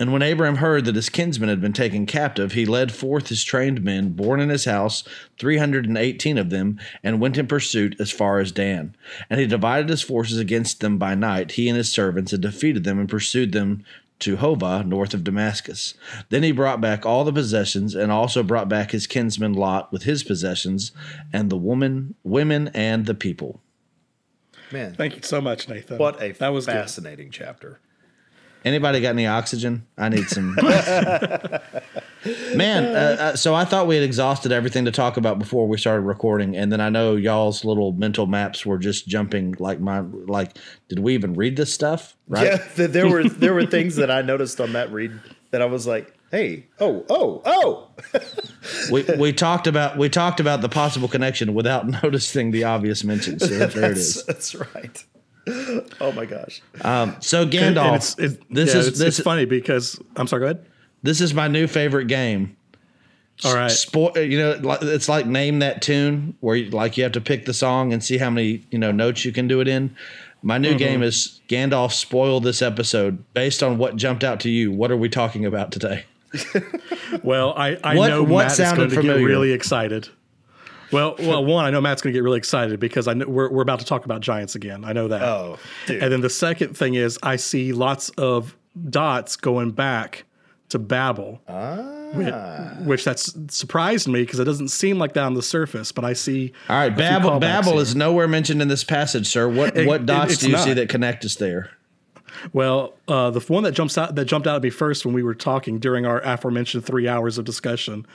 And 0.00 0.12
when 0.12 0.22
Abram 0.22 0.56
heard 0.56 0.86
that 0.86 0.96
his 0.96 1.08
kinsmen 1.08 1.48
had 1.48 1.60
been 1.60 1.72
taken 1.72 2.04
captive, 2.04 2.52
he 2.52 2.66
led 2.66 2.90
forth 2.90 3.28
his 3.28 3.44
trained 3.44 3.84
men, 3.84 4.10
born 4.10 4.40
in 4.40 4.48
his 4.48 4.64
house, 4.64 5.04
318 5.38 6.36
of 6.36 6.50
them, 6.50 6.80
and 7.04 7.20
went 7.20 7.38
in 7.38 7.46
pursuit 7.46 7.94
as 8.00 8.10
far 8.10 8.40
as 8.40 8.50
Dan. 8.50 8.96
And 9.30 9.38
he 9.38 9.46
divided 9.46 9.88
his 9.88 10.02
forces 10.02 10.38
against 10.38 10.80
them 10.80 10.98
by 10.98 11.14
night, 11.14 11.52
he 11.52 11.68
and 11.68 11.76
his 11.76 11.92
servants, 11.92 12.32
and 12.32 12.42
defeated 12.42 12.82
them 12.82 12.98
and 12.98 13.08
pursued 13.08 13.52
them 13.52 13.84
to 14.20 14.36
Hova, 14.36 14.82
north 14.84 15.12
of 15.14 15.24
Damascus. 15.24 15.94
Then 16.30 16.42
he 16.42 16.52
brought 16.52 16.80
back 16.80 17.04
all 17.04 17.24
the 17.24 17.32
possessions, 17.32 17.94
and 17.94 18.10
also 18.12 18.42
brought 18.42 18.68
back 18.68 18.92
his 18.92 19.06
kinsman 19.06 19.52
Lot 19.54 19.92
with 19.92 20.04
his 20.04 20.22
possessions, 20.22 20.92
and 21.32 21.50
the 21.50 21.56
woman, 21.56 22.14
women, 22.22 22.68
and 22.74 23.06
the 23.06 23.14
people. 23.14 23.60
Man, 24.72 24.94
Thank 24.94 25.16
you 25.16 25.22
so 25.22 25.40
much, 25.40 25.68
Nathan. 25.68 25.98
what 25.98 26.20
a 26.22 26.32
that 26.32 26.48
was 26.48 26.66
good. 26.66 26.72
fascinating 26.72 27.30
chapter. 27.30 27.80
Anybody 28.64 29.00
got 29.00 29.10
any 29.10 29.26
oxygen? 29.26 29.86
I 29.98 30.08
need 30.08 30.28
some. 30.28 30.54
Man, 32.54 32.96
uh, 32.96 33.16
uh, 33.20 33.36
so 33.36 33.54
I 33.54 33.66
thought 33.66 33.86
we 33.86 33.96
had 33.96 34.04
exhausted 34.04 34.52
everything 34.52 34.86
to 34.86 34.90
talk 34.90 35.18
about 35.18 35.38
before 35.38 35.68
we 35.68 35.76
started 35.76 36.02
recording, 36.02 36.56
and 36.56 36.72
then 36.72 36.80
I 36.80 36.88
know 36.88 37.16
y'all's 37.16 37.66
little 37.66 37.92
mental 37.92 38.26
maps 38.26 38.64
were 38.64 38.78
just 38.78 39.06
jumping 39.06 39.54
like 39.58 39.80
mine. 39.80 40.24
Like, 40.26 40.56
did 40.88 41.00
we 41.00 41.12
even 41.12 41.34
read 41.34 41.56
this 41.56 41.74
stuff? 41.74 42.16
Right? 42.26 42.46
Yeah, 42.46 42.56
th- 42.76 42.90
there 42.90 43.08
were 43.08 43.28
there 43.28 43.52
were 43.52 43.66
things 43.66 43.96
that 43.96 44.10
I 44.10 44.22
noticed 44.22 44.58
on 44.58 44.72
that 44.72 44.90
read 44.90 45.20
that 45.50 45.60
I 45.60 45.66
was 45.66 45.86
like, 45.86 46.14
hey, 46.30 46.66
oh, 46.80 47.04
oh, 47.10 47.42
oh. 47.44 47.90
we 48.90 49.02
we 49.18 49.34
talked 49.34 49.66
about 49.66 49.98
we 49.98 50.08
talked 50.08 50.40
about 50.40 50.62
the 50.62 50.70
possible 50.70 51.08
connection 51.08 51.52
without 51.52 51.86
noticing 52.02 52.50
the 52.50 52.64
obvious 52.64 53.04
mention. 53.04 53.38
So 53.38 53.48
there 53.48 53.92
it 53.92 53.98
is. 53.98 54.24
That's 54.24 54.54
right. 54.54 55.04
Oh 56.00 56.12
my 56.12 56.24
gosh. 56.26 56.62
Um, 56.82 57.16
so 57.20 57.46
Gandalf, 57.46 57.96
it's, 57.96 58.18
it's, 58.18 58.36
this 58.50 58.72
yeah, 58.74 58.80
is 58.80 58.88
it's, 58.88 58.98
this 58.98 59.18
it's 59.18 59.24
funny 59.24 59.44
because 59.44 60.00
I'm 60.16 60.26
sorry. 60.26 60.40
Go 60.40 60.46
ahead. 60.46 60.66
this 61.02 61.20
is 61.20 61.34
my 61.34 61.48
new 61.48 61.66
favorite 61.66 62.06
game. 62.06 62.56
All 63.44 63.54
right. 63.54 63.70
Spo- 63.70 64.14
you 64.30 64.38
know, 64.38 64.78
it's 64.82 65.08
like 65.08 65.26
name 65.26 65.58
that 65.58 65.82
tune 65.82 66.36
where 66.40 66.56
you, 66.56 66.70
like 66.70 66.96
you 66.96 67.02
have 67.02 67.12
to 67.12 67.20
pick 67.20 67.46
the 67.46 67.52
song 67.54 67.92
and 67.92 68.02
see 68.02 68.16
how 68.18 68.30
many 68.30 68.64
you 68.70 68.78
know 68.78 68.90
notes 68.92 69.24
you 69.24 69.32
can 69.32 69.48
do 69.48 69.60
it 69.60 69.68
in. 69.68 69.94
My 70.42 70.58
new 70.58 70.76
game 70.76 71.02
is 71.02 71.40
Gandalf 71.48 71.92
spoil 71.92 72.38
this 72.40 72.60
episode 72.62 73.24
based 73.34 73.62
on 73.62 73.76
what 73.78 73.96
jumped 73.96 74.22
out 74.22 74.40
to 74.40 74.50
you. 74.50 74.70
What 74.70 74.90
are 74.90 74.96
we 74.96 75.08
talking 75.08 75.44
about 75.46 75.72
today? 75.72 76.04
Well, 77.22 77.54
I, 77.56 77.78
I 77.84 77.96
What- 77.96 78.08
know 78.08 78.22
what 78.22 78.44
Matt 78.44 78.50
is 78.52 78.56
sounded 78.56 78.76
going 78.76 78.90
to 78.90 78.94
get 78.96 79.00
familiar? 79.02 79.26
really 79.26 79.52
excited. 79.52 80.08
Well, 80.94 81.16
well, 81.18 81.44
one, 81.44 81.64
I 81.64 81.70
know 81.70 81.80
Matt's 81.80 82.00
going 82.02 82.12
to 82.12 82.16
get 82.16 82.22
really 82.22 82.38
excited 82.38 82.78
because 82.80 83.06
I 83.08 83.14
know 83.14 83.26
we're, 83.26 83.50
we're 83.50 83.62
about 83.62 83.80
to 83.80 83.84
talk 83.84 84.04
about 84.04 84.20
giants 84.22 84.54
again. 84.54 84.84
I 84.84 84.92
know 84.92 85.08
that. 85.08 85.22
Oh, 85.22 85.58
dude. 85.86 86.02
And 86.02 86.12
then 86.12 86.20
the 86.22 86.30
second 86.30 86.76
thing 86.76 86.94
is 86.94 87.18
I 87.22 87.36
see 87.36 87.72
lots 87.72 88.08
of 88.10 88.56
dots 88.90 89.36
going 89.36 89.72
back 89.72 90.24
to 90.70 90.78
Babel, 90.78 91.40
Ah. 91.48 92.76
which 92.84 93.04
that's 93.04 93.34
surprised 93.54 94.08
me 94.08 94.22
because 94.22 94.38
it 94.40 94.44
doesn't 94.44 94.68
seem 94.68 94.98
like 94.98 95.12
that 95.14 95.24
on 95.24 95.34
the 95.34 95.42
surface. 95.42 95.92
But 95.92 96.04
I 96.04 96.12
see. 96.14 96.52
All 96.68 96.76
right, 96.76 96.96
Babel, 96.96 97.38
Babel 97.38 97.72
here. 97.72 97.82
is 97.82 97.94
nowhere 97.94 98.26
mentioned 98.28 98.62
in 98.62 98.68
this 98.68 98.82
passage, 98.84 99.26
sir. 99.28 99.48
What 99.48 99.76
It- 99.76 99.86
what 99.86 100.06
dots 100.06 100.34
it's 100.34 100.42
do 100.42 100.50
you 100.50 100.58
see 100.58 100.72
that 100.74 100.88
connect 100.88 101.24
us 101.24 101.34
there? 101.36 101.70
Well, 102.52 102.94
uh, 103.06 103.30
the 103.30 103.40
one 103.40 103.62
that 103.62 103.72
jumps 103.72 103.96
out 103.96 104.14
that 104.16 104.24
jumped 104.24 104.46
out 104.48 104.56
at 104.56 104.62
me 104.62 104.70
first 104.70 105.04
when 105.06 105.14
we 105.14 105.22
were 105.22 105.34
talking 105.34 105.78
during 105.78 106.04
our 106.06 106.20
aforementioned 106.24 106.84
three 106.84 107.06
hours 107.06 107.38
of 107.38 107.44
discussion 107.44 108.06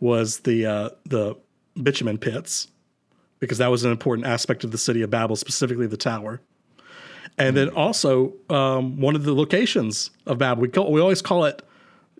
was 0.00 0.40
the 0.40 0.66
uh, 0.66 0.88
the 1.06 1.36
bitumen 1.82 2.18
pits, 2.18 2.68
because 3.40 3.58
that 3.58 3.68
was 3.68 3.84
an 3.84 3.90
important 3.90 4.26
aspect 4.26 4.64
of 4.64 4.70
the 4.70 4.78
city 4.78 5.02
of 5.02 5.10
Babel, 5.10 5.36
specifically 5.36 5.86
the 5.86 5.96
tower. 5.96 6.40
And 7.36 7.56
then 7.56 7.68
also 7.68 8.32
um, 8.50 9.00
one 9.00 9.14
of 9.14 9.22
the 9.22 9.32
locations 9.34 10.10
of 10.26 10.38
Babel. 10.38 10.62
We 10.62 10.68
call, 10.68 10.90
we 10.90 11.00
always 11.00 11.22
call 11.22 11.44
it, 11.44 11.62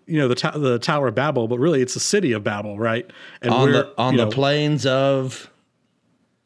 you 0.05 0.17
know, 0.17 0.27
the 0.29 0.35
ta- 0.35 0.57
the 0.57 0.79
Tower 0.79 1.09
of 1.09 1.15
Babel, 1.15 1.47
but 1.47 1.59
really 1.59 1.81
it's 1.81 1.93
the 1.93 1.99
city 1.99 2.31
of 2.31 2.43
Babel, 2.43 2.79
right? 2.79 3.09
And 3.41 3.53
On 3.53 3.71
the 3.71 3.93
on 3.97 4.15
the 4.15 4.25
know, 4.25 4.31
plains 4.31 4.85
of 4.85 5.51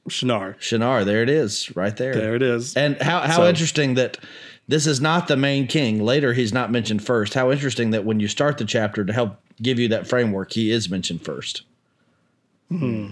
Shinar. 0.10 0.58
Shinar. 0.60 1.05
There 1.05 1.22
it 1.22 1.29
is, 1.29 1.74
right 1.75 1.96
there. 1.96 2.13
There 2.13 2.36
it 2.36 2.41
is. 2.41 2.75
And 2.75 3.00
how 3.01 3.22
how 3.22 3.38
So- 3.38 3.48
interesting 3.48 3.93
that 3.93 4.17
this 4.67 4.88
is 4.88 5.00
not 5.00 5.27
the 5.27 5.38
main 5.38 5.67
king. 5.67 6.03
Later, 6.03 6.34
he's 6.34 6.51
not 6.53 6.72
mentioned 6.72 7.03
first. 7.05 7.34
How 7.34 7.51
interesting 7.51 7.91
that 7.91 8.05
when 8.05 8.20
you 8.20 8.27
start 8.27 8.58
the 8.58 8.65
chapter 8.65 9.05
to 9.05 9.13
help 9.13 9.38
give 9.62 9.77
you 9.77 9.88
that 9.89 10.08
framework, 10.08 10.51
he 10.53 10.72
is 10.72 10.89
mentioned 10.89 11.22
first. 11.24 11.63
Hmm. 12.70 13.08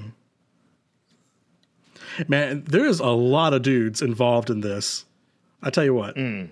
Man, 2.27 2.63
there 2.65 2.86
is 2.86 3.00
a 3.00 3.08
lot 3.10 3.53
of 3.53 3.62
dudes 3.62 4.01
involved 4.01 4.50
in 4.50 4.62
this. 4.62 5.05
I 5.63 5.70
tell 5.70 5.84
you 5.86 5.93
what. 5.93 6.15
Hmm. 6.15 6.46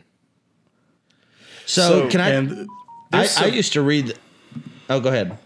So, 1.66 1.82
So- 2.04 2.10
can 2.10 2.22
I, 2.22 2.30
And 2.30 2.52
I? 3.12 3.18
there's 3.18 3.38
I 3.38 3.46
used 3.48 3.74
to 3.74 3.82
read. 3.82 4.14
Oh, 4.90 5.00
go 5.00 5.10
ahead. 5.10 5.38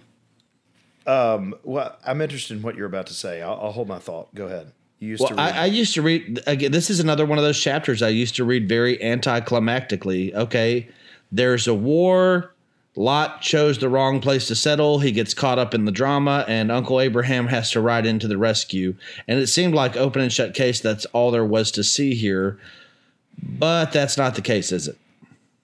Um, 1.06 1.54
well, 1.64 1.98
I'm 2.06 2.22
interested 2.22 2.56
in 2.56 2.64
what 2.64 2.76
you're 2.76 2.86
about 2.88 3.08
to 3.08 3.14
say. 3.14 3.42
I'll, 3.42 3.60
I'll 3.62 3.72
hold 3.72 3.88
my 3.90 4.00
thought. 4.00 4.34
Go 4.34 4.46
ahead. 4.46 4.72
You 5.00 5.10
used 5.10 5.20
Well, 5.22 5.30
to 5.30 5.36
read. 5.36 5.42
I, 5.54 5.64
I 5.64 5.66
used 5.66 5.94
to 5.96 6.02
read 6.02 6.40
again. 6.48 6.72
This 6.72 6.90
is 6.90 7.02
another 7.02 7.26
one 7.26 7.38
of 7.38 7.44
those 7.44 7.60
chapters 7.60 8.02
I 8.02 8.08
used 8.10 8.36
to 8.38 8.46
read 8.46 8.70
very 8.70 8.98
anticlimactically. 9.00 10.34
Okay, 10.34 10.88
there's 11.30 11.68
a 11.68 11.74
war. 11.74 12.53
Lot 12.96 13.42
chose 13.42 13.80
the 13.80 13.90
wrong 13.90 14.22
place 14.22 14.48
to 14.48 14.56
settle. 14.56 15.00
He 15.00 15.12
gets 15.12 15.34
caught 15.34 15.58
up 15.58 15.74
in 15.74 15.86
the 15.86 15.92
drama, 15.92 16.46
and 16.48 16.72
Uncle 16.72 17.02
Abraham 17.02 17.48
has 17.48 17.72
to 17.72 17.82
ride 17.82 18.06
into 18.06 18.28
the 18.28 18.38
rescue. 18.38 18.96
And 19.28 19.40
it 19.40 19.48
seemed 19.48 19.74
like 19.74 19.98
open 19.98 20.22
and 20.22 20.32
shut 20.32 20.54
case. 20.54 20.80
That's 20.80 21.06
all 21.06 21.32
there 21.32 21.46
was 21.46 21.72
to 21.72 21.84
see 21.84 22.14
here, 22.14 22.60
but 23.42 23.92
that's 23.92 24.16
not 24.16 24.36
the 24.36 24.42
case, 24.42 24.72
is 24.72 24.88
it? 24.88 24.98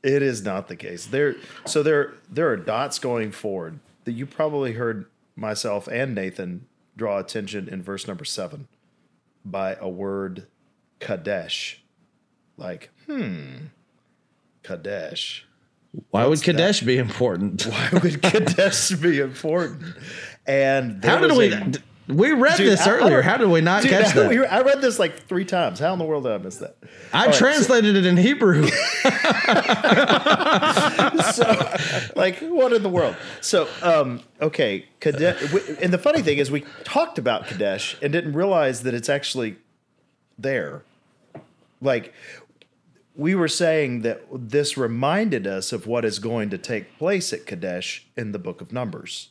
It 0.02 0.24
is 0.24 0.44
not 0.44 0.70
the 0.70 0.76
case. 0.76 1.06
There, 1.06 1.36
so 1.66 1.84
there, 1.84 2.14
there 2.32 2.50
are 2.50 2.58
dots 2.58 2.98
going 2.98 3.32
forward 3.32 3.80
that 4.06 4.14
you 4.14 4.26
probably 4.26 4.74
heard 4.74 5.06
myself 5.36 5.88
and 5.88 6.16
Nathan 6.16 6.66
draw 6.98 7.20
attention 7.20 7.70
in 7.70 7.84
verse 7.84 8.08
number 8.08 8.26
seven 8.26 8.68
by 9.46 9.76
a 9.80 9.88
word 9.88 10.48
Kadesh, 11.00 11.82
like 12.58 12.90
hmm, 13.06 13.68
Kadesh. 14.64 15.46
Why 16.12 16.26
What's 16.26 16.42
would 16.42 16.46
Kadesh 16.46 16.82
be 16.82 16.98
important? 16.98 17.64
Why 17.70 17.90
would 18.02 18.22
Kadesh 18.22 18.92
be 18.92 19.20
important? 19.20 19.84
And 20.46 21.04
How 21.04 21.18
did 21.20 21.32
we? 21.36 21.52
a- 21.54 21.72
we 22.08 22.32
read 22.32 22.58
Dude, 22.58 22.68
this 22.72 22.82
I- 22.88 22.90
I 22.90 22.94
earlier. 22.96 23.18
don't- 23.18 23.24
How 23.24 23.38
did 23.38 23.50
we 23.50 23.62
not 23.62 23.84
Dude, 23.84 23.92
catch 23.92 24.16
that? 24.16 24.30
we- 24.30 24.44
I 24.46 24.62
read 24.62 24.82
this 24.82 24.98
like 24.98 25.28
three 25.28 25.46
times. 25.46 25.78
How 25.80 25.94
in 25.94 26.00
the 26.00 26.06
world 26.06 26.24
did 26.24 26.32
I 26.32 26.38
miss 26.40 26.58
that? 26.58 26.76
I 27.14 27.20
All 27.22 27.26
right, 27.28 27.34
so- 27.36 27.40
translated 27.40 27.96
it 27.96 28.06
in 28.06 28.18
Hebrew. 28.18 28.68
so 31.34 31.76
like 32.16 32.40
what 32.40 32.74
in 32.74 32.84
the 32.84 32.90
world 32.90 33.16
so 33.42 33.68
um 33.82 34.22
okay 34.42 34.86
kadesh 35.00 35.42
and 35.82 35.94
the 35.94 35.98
funny 35.98 36.22
thing 36.22 36.38
is 36.38 36.50
we 36.52 36.62
talked 36.84 37.18
about 37.18 37.48
kadesh 37.48 37.98
and 38.02 38.12
didn't 38.14 38.34
realize 38.34 38.84
that 38.84 38.94
it's 38.94 39.10
actually 39.10 39.56
there 40.38 40.84
like 41.82 42.14
we 43.20 43.36
were 43.36 43.50
saying 43.50 44.02
that 44.02 44.22
this 44.32 44.78
reminded 44.78 45.46
us 45.46 45.74
of 45.74 45.86
what 45.86 46.06
is 46.06 46.20
going 46.20 46.50
to 46.50 46.58
take 46.58 46.98
place 46.98 47.34
at 47.34 47.46
kadesh 47.46 48.08
in 48.16 48.32
the 48.32 48.40
book 48.40 48.62
of 48.62 48.72
numbers 48.72 49.30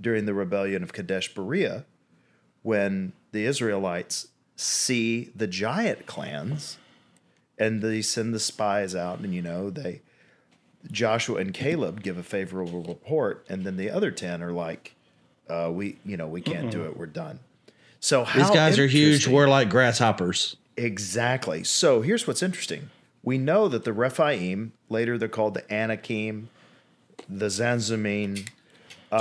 during 0.00 0.26
the 0.26 0.34
rebellion 0.34 0.82
of 0.82 0.92
Kadesh 0.92 1.32
Barnea 1.32 1.86
when 2.62 3.12
the 3.32 3.46
israelites 3.46 4.28
see 4.56 5.30
the 5.34 5.46
giant 5.46 6.06
clans 6.06 6.78
and 7.58 7.80
they 7.80 8.02
send 8.02 8.34
the 8.34 8.40
spies 8.40 8.94
out 8.94 9.20
and 9.20 9.34
you 9.34 9.40
know 9.40 9.70
they 9.70 10.02
Joshua 10.90 11.40
and 11.40 11.52
Caleb 11.52 12.02
give 12.02 12.16
a 12.18 12.22
favorable 12.22 12.82
report, 12.82 13.44
and 13.48 13.64
then 13.64 13.76
the 13.76 13.90
other 13.90 14.10
ten 14.10 14.42
are 14.42 14.52
like, 14.52 14.94
uh, 15.48 15.70
"We, 15.72 15.98
you 16.04 16.16
know, 16.16 16.28
we 16.28 16.40
can't 16.40 16.70
do 16.70 16.84
it. 16.84 16.96
We're 16.96 17.06
done." 17.06 17.40
So 18.00 18.24
how 18.24 18.38
These 18.38 18.50
guys 18.50 18.78
are 18.78 18.86
huge. 18.86 19.26
We're 19.26 19.48
like 19.48 19.68
grasshoppers. 19.68 20.56
exactly. 20.76 21.64
So 21.64 22.02
here's 22.02 22.26
what's 22.26 22.42
interesting: 22.42 22.90
we 23.26 23.36
know 23.36 23.66
that 23.68 23.84
the 23.84 23.92
Rephaim 23.92 24.72
later 24.88 25.18
they're 25.18 25.28
called 25.28 25.52
the 25.52 25.70
Anakim, 25.70 26.48
the 27.28 27.46
Zamzummim. 27.46 28.48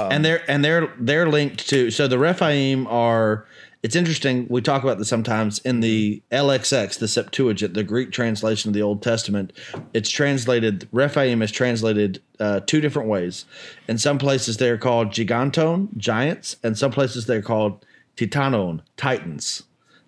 and 0.10 0.24
they're 0.24 0.50
and 0.50 0.64
they're 0.64 0.94
they're 0.98 1.28
linked 1.28 1.68
to 1.70 1.92
so 1.92 2.08
the 2.08 2.20
Rephaim 2.20 2.88
are 2.88 3.46
it's 3.84 3.96
interesting 3.96 4.48
we 4.50 4.62
talk 4.62 4.84
about 4.84 5.00
this 5.00 5.10
sometimes 5.10 5.60
in 5.60 5.80
the 5.80 6.22
LXX 6.32 7.00
the 7.00 7.08
Septuagint 7.08 7.74
the 7.74 7.84
Greek 7.84 8.12
translation 8.12 8.70
of 8.70 8.74
the 8.74 8.82
Old 8.82 9.02
Testament. 9.02 9.52
It's 9.94 10.10
translated 10.10 10.88
Rephaim 10.92 11.42
is 11.42 11.52
translated 11.52 12.22
uh, 12.40 12.60
two 12.62 12.82
different 12.82 13.10
ways. 13.10 13.46
In 13.88 13.98
some 13.98 14.20
places 14.20 14.58
they're 14.58 14.78
called 14.78 15.10
giganton 15.10 15.90
giants 15.98 16.58
and 16.64 16.78
some 16.78 16.92
places 16.92 17.26
they're 17.26 17.42
called 17.42 17.84
titanon 18.18 18.82
titans. 18.98 19.64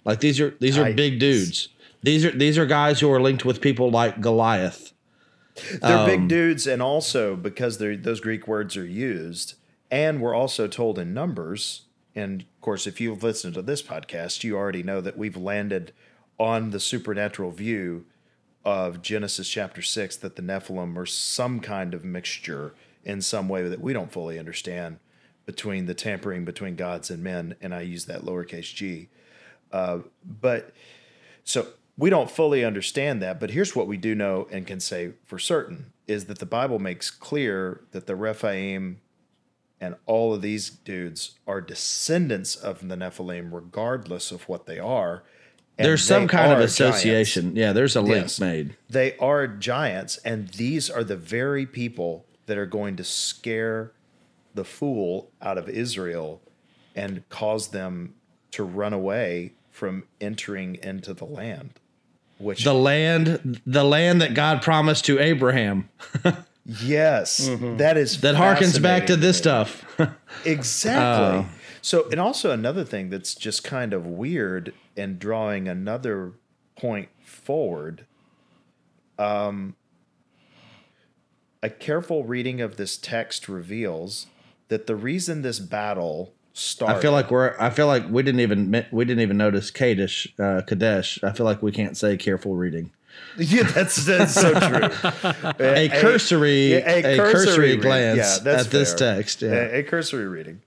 Like 0.05 0.19
these 0.19 0.39
are 0.39 0.55
these 0.59 0.77
are 0.77 0.93
big 0.93 1.19
dudes 1.19 1.69
these 2.07 2.25
are 2.25 2.31
these 2.31 2.57
are 2.57 2.65
guys 2.65 2.99
who 3.01 3.11
are 3.11 3.21
linked 3.21 3.45
with 3.45 3.61
people 3.61 3.89
like 3.91 4.21
Goliath 4.21 4.93
They're 5.81 5.97
Um, 5.97 6.05
big 6.05 6.27
dudes, 6.27 6.67
and 6.67 6.81
also 6.81 7.35
because 7.35 7.77
they're, 7.77 7.97
those 7.97 8.19
Greek 8.19 8.47
words 8.47 8.77
are 8.77 8.85
used, 8.85 9.55
and 9.89 10.21
we're 10.21 10.35
also 10.35 10.67
told 10.67 10.99
in 10.99 11.13
Numbers. 11.13 11.83
And 12.15 12.41
of 12.41 12.61
course, 12.61 12.87
if 12.87 12.99
you've 12.99 13.23
listened 13.23 13.53
to 13.55 13.61
this 13.61 13.83
podcast, 13.83 14.43
you 14.43 14.55
already 14.55 14.83
know 14.83 15.01
that 15.01 15.17
we've 15.17 15.37
landed 15.37 15.93
on 16.39 16.71
the 16.71 16.79
supernatural 16.79 17.51
view 17.51 18.05
of 18.63 19.01
Genesis 19.01 19.49
chapter 19.49 19.81
six 19.81 20.15
that 20.17 20.35
the 20.35 20.41
Nephilim 20.41 20.97
are 20.97 21.05
some 21.05 21.59
kind 21.59 21.93
of 21.93 22.03
mixture 22.03 22.73
in 23.03 23.21
some 23.21 23.47
way 23.47 23.67
that 23.67 23.81
we 23.81 23.93
don't 23.93 24.11
fully 24.11 24.37
understand 24.37 24.99
between 25.45 25.85
the 25.85 25.93
tampering 25.93 26.43
between 26.43 26.75
gods 26.75 27.09
and 27.09 27.23
men. 27.23 27.55
And 27.61 27.73
I 27.73 27.81
use 27.81 28.05
that 28.05 28.21
lowercase 28.21 28.73
g. 28.73 29.09
Uh, 29.71 29.99
but 30.23 30.73
so 31.43 31.67
we 31.97 32.09
don't 32.09 32.29
fully 32.29 32.63
understand 32.63 33.21
that, 33.21 33.39
but 33.39 33.51
here's 33.51 33.75
what 33.75 33.87
we 33.87 33.97
do 33.97 34.13
know 34.13 34.47
and 34.51 34.67
can 34.67 34.79
say 34.79 35.13
for 35.25 35.39
certain 35.39 35.91
is 36.07 36.25
that 36.25 36.39
the 36.39 36.45
Bible 36.45 36.79
makes 36.79 37.09
clear 37.09 37.81
that 37.91 38.07
the 38.07 38.15
Rephaim 38.15 39.01
and 39.81 39.95
all 40.05 40.33
of 40.33 40.41
these 40.41 40.69
dudes 40.69 41.37
are 41.45 41.61
descendants 41.61 42.55
of 42.55 42.87
the 42.87 42.95
Nephilim, 42.95 43.49
regardless 43.51 44.31
of 44.31 44.47
what 44.47 44.65
they 44.65 44.79
are. 44.79 45.23
And 45.77 45.85
there's 45.85 46.03
some 46.03 46.27
kind 46.27 46.51
of 46.51 46.59
association 46.59 47.43
giants. 47.43 47.59
yeah 47.59 47.73
there's 47.73 47.95
a 47.95 48.01
link 48.01 48.23
Yes. 48.23 48.39
made 48.39 48.75
They 48.89 49.15
are 49.17 49.47
giants, 49.47 50.17
and 50.17 50.47
these 50.49 50.89
are 50.89 51.03
the 51.03 51.17
very 51.17 51.65
people 51.65 52.25
that 52.47 52.57
are 52.57 52.65
going 52.65 52.95
to 52.95 53.03
scare 53.03 53.91
the 54.55 54.63
fool 54.63 55.31
out 55.41 55.57
of 55.57 55.69
Israel 55.69 56.41
and 56.95 57.27
cause 57.29 57.67
them 57.69 58.15
to 58.51 58.63
run 58.63 58.93
away 58.93 59.53
from 59.69 60.05
entering 60.19 60.75
into 60.81 61.13
the 61.13 61.25
land. 61.25 61.79
Which 62.37 62.63
the 62.63 62.73
land 62.73 63.61
the 63.65 63.83
land 63.83 64.21
that 64.21 64.33
God 64.33 64.61
promised 64.61 65.05
to 65.05 65.19
Abraham. 65.19 65.89
Yes, 66.67 67.47
mm-hmm. 67.47 67.77
that 67.77 67.95
is 67.95 68.19
that 68.21 68.35
harkens 68.35 68.81
back 68.81 69.07
to 69.07 69.15
this 69.15 69.37
stuff. 69.37 69.85
exactly. 70.45 71.39
Uh, 71.39 71.45
so, 71.81 72.09
and 72.11 72.19
also 72.19 72.51
another 72.51 72.83
thing 72.83 73.09
that's 73.09 73.33
just 73.33 73.63
kind 73.63 73.93
of 73.93 74.05
weird 74.05 74.73
and 74.97 75.17
drawing 75.17 75.69
another 75.69 76.33
point 76.77 77.07
forward. 77.23 78.05
Um, 79.17 79.77
a 81.63 81.69
careful 81.69 82.25
reading 82.25 82.59
of 82.59 82.75
this 82.75 82.97
text 82.97 83.47
reveals 83.47 84.27
that 84.67 84.87
the 84.87 84.95
reason 84.97 85.43
this 85.43 85.59
battle 85.59 86.33
started. 86.57 86.97
I 86.97 87.01
feel 87.01 87.11
like 87.11 87.31
we're. 87.31 87.55
I 87.59 87.69
feel 87.69 87.87
like 87.87 88.09
we 88.09 88.23
didn't 88.23 88.41
even 88.41 88.85
we 88.91 89.05
didn't 89.05 89.21
even 89.21 89.37
notice 89.37 89.71
Kadesh. 89.71 90.27
Uh, 90.39 90.61
Kadesh. 90.65 91.23
I 91.23 91.31
feel 91.31 91.45
like 91.45 91.61
we 91.61 91.71
can't 91.71 91.97
say 91.97 92.17
careful 92.17 92.55
reading. 92.55 92.91
Yeah, 93.39 93.63
that's 93.63 93.97
that's 93.97 94.33
so 94.33 94.51
true. 94.51 94.89
a, 95.59 95.85
a 95.85 95.89
cursory 95.89 96.73
a, 96.73 96.87
a, 96.87 97.13
a 97.13 97.17
cursory, 97.17 97.45
cursory 97.45 97.77
glance 97.77 98.17
yeah, 98.17 98.53
at 98.53 98.61
fair. 98.61 98.63
this 98.63 98.95
text. 98.95 99.43
Yeah. 99.43 99.51
A, 99.51 99.83
cursory 99.83 100.27
reading 100.27 100.61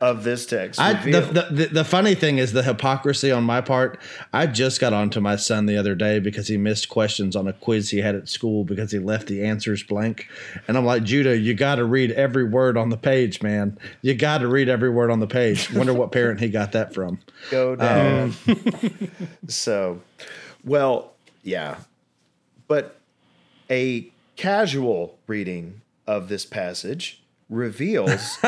of 0.00 0.22
this 0.22 0.46
text. 0.46 0.78
I, 0.78 0.92
the, 0.94 1.48
the, 1.50 1.66
the 1.66 1.84
funny 1.84 2.14
thing 2.14 2.38
is 2.38 2.52
the 2.52 2.62
hypocrisy 2.62 3.32
on 3.32 3.42
my 3.42 3.60
part. 3.60 3.98
I 4.32 4.46
just 4.46 4.80
got 4.80 4.92
on 4.92 5.10
to 5.10 5.20
my 5.20 5.34
son 5.34 5.66
the 5.66 5.76
other 5.76 5.96
day 5.96 6.20
because 6.20 6.46
he 6.46 6.56
missed 6.56 6.88
questions 6.88 7.34
on 7.34 7.48
a 7.48 7.52
quiz 7.52 7.90
he 7.90 7.98
had 7.98 8.14
at 8.14 8.28
school 8.28 8.62
because 8.62 8.92
he 8.92 9.00
left 9.00 9.26
the 9.26 9.44
answers 9.44 9.82
blank, 9.82 10.28
and 10.68 10.78
I'm 10.78 10.84
like, 10.84 11.02
Judah, 11.02 11.36
you 11.36 11.54
got 11.54 11.76
to 11.76 11.84
read 11.84 12.12
every 12.12 12.44
word 12.44 12.76
on 12.76 12.90
the 12.90 12.96
page, 12.96 13.42
man. 13.42 13.76
You 14.02 14.14
got 14.14 14.38
to 14.38 14.46
read 14.46 14.68
every 14.68 14.90
word 14.90 15.10
on 15.10 15.18
the 15.18 15.26
page. 15.26 15.72
Wonder 15.72 15.94
what 15.94 16.12
parent 16.12 16.38
he 16.38 16.48
got 16.48 16.72
that 16.72 16.94
from. 16.94 17.18
Go 17.50 17.74
down. 17.74 18.34
Um, 18.46 19.10
so, 19.48 20.00
well 20.64 21.13
yeah. 21.44 21.76
But 22.66 22.98
a 23.70 24.10
casual 24.36 25.18
reading 25.28 25.82
of 26.06 26.28
this 26.28 26.44
passage 26.44 27.22
reveals 27.48 28.38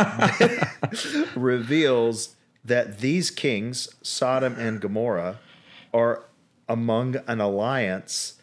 reveals 1.36 2.34
that 2.64 2.98
these 2.98 3.30
kings, 3.30 3.88
Sodom 4.02 4.56
and 4.58 4.80
Gomorrah, 4.80 5.38
are 5.94 6.24
among 6.68 7.16
an 7.28 7.40
alliance 7.40 8.40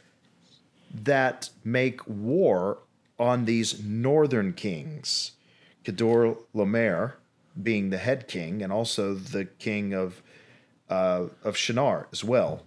that 0.93 1.49
make 1.63 2.07
war 2.07 2.77
on 3.19 3.45
these 3.45 3.83
northern 3.83 4.53
kings. 4.53 5.31
Kedor 5.83 6.37
Laomer 6.55 7.13
being 7.61 7.89
the 7.89 7.97
head 7.97 8.27
king, 8.27 8.61
and 8.61 8.71
also 8.71 9.13
the 9.13 9.45
king 9.45 9.93
of 9.93 10.21
uh, 10.89 11.25
of 11.43 11.57
Shinar 11.57 12.07
as 12.11 12.23
well. 12.23 12.63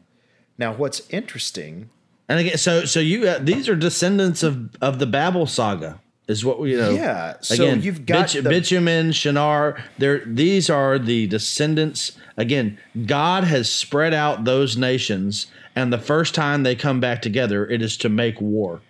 Now, 0.58 0.72
what's 0.72 1.02
interesting, 1.10 1.90
and 2.28 2.40
again, 2.40 2.58
so 2.58 2.84
so 2.84 3.00
you 3.00 3.28
uh, 3.28 3.38
these 3.40 3.68
are 3.68 3.76
descendants 3.76 4.42
of 4.42 4.74
of 4.80 4.98
the 4.98 5.06
Babel 5.06 5.46
saga, 5.46 6.00
is 6.28 6.44
what 6.44 6.58
we 6.58 6.72
you 6.72 6.78
know. 6.78 6.90
Yeah. 6.90 7.34
So 7.40 7.54
again, 7.54 7.82
you've 7.82 8.06
got 8.06 8.32
Bit- 8.32 8.44
the- 8.44 8.50
bitumen, 8.50 9.12
Shinar. 9.12 9.82
There, 9.98 10.22
these 10.24 10.70
are 10.70 10.98
the 10.98 11.26
descendants. 11.26 12.12
Again, 12.36 12.78
God 13.06 13.44
has 13.44 13.70
spread 13.70 14.12
out 14.12 14.44
those 14.44 14.76
nations, 14.76 15.46
and 15.74 15.92
the 15.92 15.98
first 15.98 16.34
time 16.34 16.62
they 16.62 16.74
come 16.74 17.00
back 17.00 17.22
together, 17.22 17.66
it 17.66 17.82
is 17.82 17.96
to 17.98 18.08
make 18.08 18.40
war. 18.40 18.80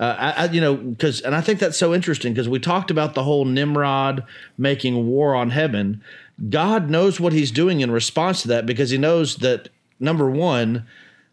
Uh, 0.00 0.16
I, 0.18 0.30
I, 0.30 0.50
you 0.50 0.60
know, 0.60 0.74
because 0.74 1.20
and 1.20 1.34
I 1.34 1.40
think 1.40 1.60
that's 1.60 1.78
so 1.78 1.94
interesting 1.94 2.32
because 2.32 2.48
we 2.48 2.58
talked 2.58 2.90
about 2.90 3.14
the 3.14 3.22
whole 3.22 3.44
Nimrod 3.44 4.24
making 4.58 5.06
war 5.06 5.34
on 5.34 5.50
heaven. 5.50 6.02
God 6.50 6.90
knows 6.90 7.20
what 7.20 7.32
He's 7.32 7.52
doing 7.52 7.80
in 7.80 7.90
response 7.92 8.42
to 8.42 8.48
that 8.48 8.66
because 8.66 8.90
He 8.90 8.98
knows 8.98 9.36
that 9.36 9.68
number 10.00 10.28
one, 10.28 10.84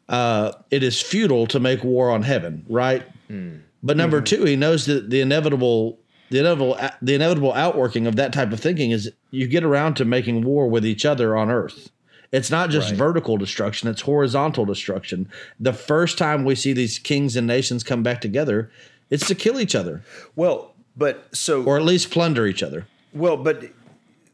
uh, 0.09 0.51
it 0.69 0.83
is 0.83 1.01
futile 1.01 1.47
to 1.47 1.59
make 1.59 1.83
war 1.83 2.09
on 2.11 2.23
heaven, 2.23 2.65
right? 2.69 3.03
Mm. 3.29 3.61
But 3.83 3.97
number 3.97 4.21
mm-hmm. 4.21 4.41
two, 4.41 4.45
he 4.45 4.55
knows 4.55 4.85
that 4.85 5.09
the 5.09 5.21
inevitable, 5.21 5.99
the 6.29 6.39
inevitable, 6.39 6.77
the 7.01 7.15
inevitable 7.15 7.53
outworking 7.53 8.07
of 8.07 8.15
that 8.17 8.33
type 8.33 8.51
of 8.51 8.59
thinking 8.59 8.91
is 8.91 9.11
you 9.31 9.47
get 9.47 9.63
around 9.63 9.95
to 9.95 10.05
making 10.05 10.43
war 10.43 10.67
with 10.67 10.85
each 10.85 11.05
other 11.05 11.35
on 11.35 11.49
Earth. 11.49 11.89
It's 12.31 12.49
not 12.49 12.69
just 12.69 12.89
right. 12.89 12.97
vertical 12.97 13.37
destruction; 13.37 13.89
it's 13.89 14.01
horizontal 14.01 14.65
destruction. 14.65 15.29
The 15.59 15.73
first 15.73 16.17
time 16.17 16.45
we 16.45 16.55
see 16.55 16.73
these 16.73 16.99
kings 16.99 17.35
and 17.35 17.47
nations 17.47 17.83
come 17.83 18.03
back 18.03 18.21
together, 18.21 18.71
it's 19.09 19.27
to 19.27 19.35
kill 19.35 19.59
each 19.59 19.75
other. 19.75 20.03
Well, 20.35 20.73
but 20.95 21.27
so, 21.35 21.63
or 21.63 21.77
at 21.77 21.83
least 21.83 22.11
plunder 22.11 22.45
each 22.45 22.63
other. 22.63 22.87
Well, 23.13 23.37
but 23.37 23.71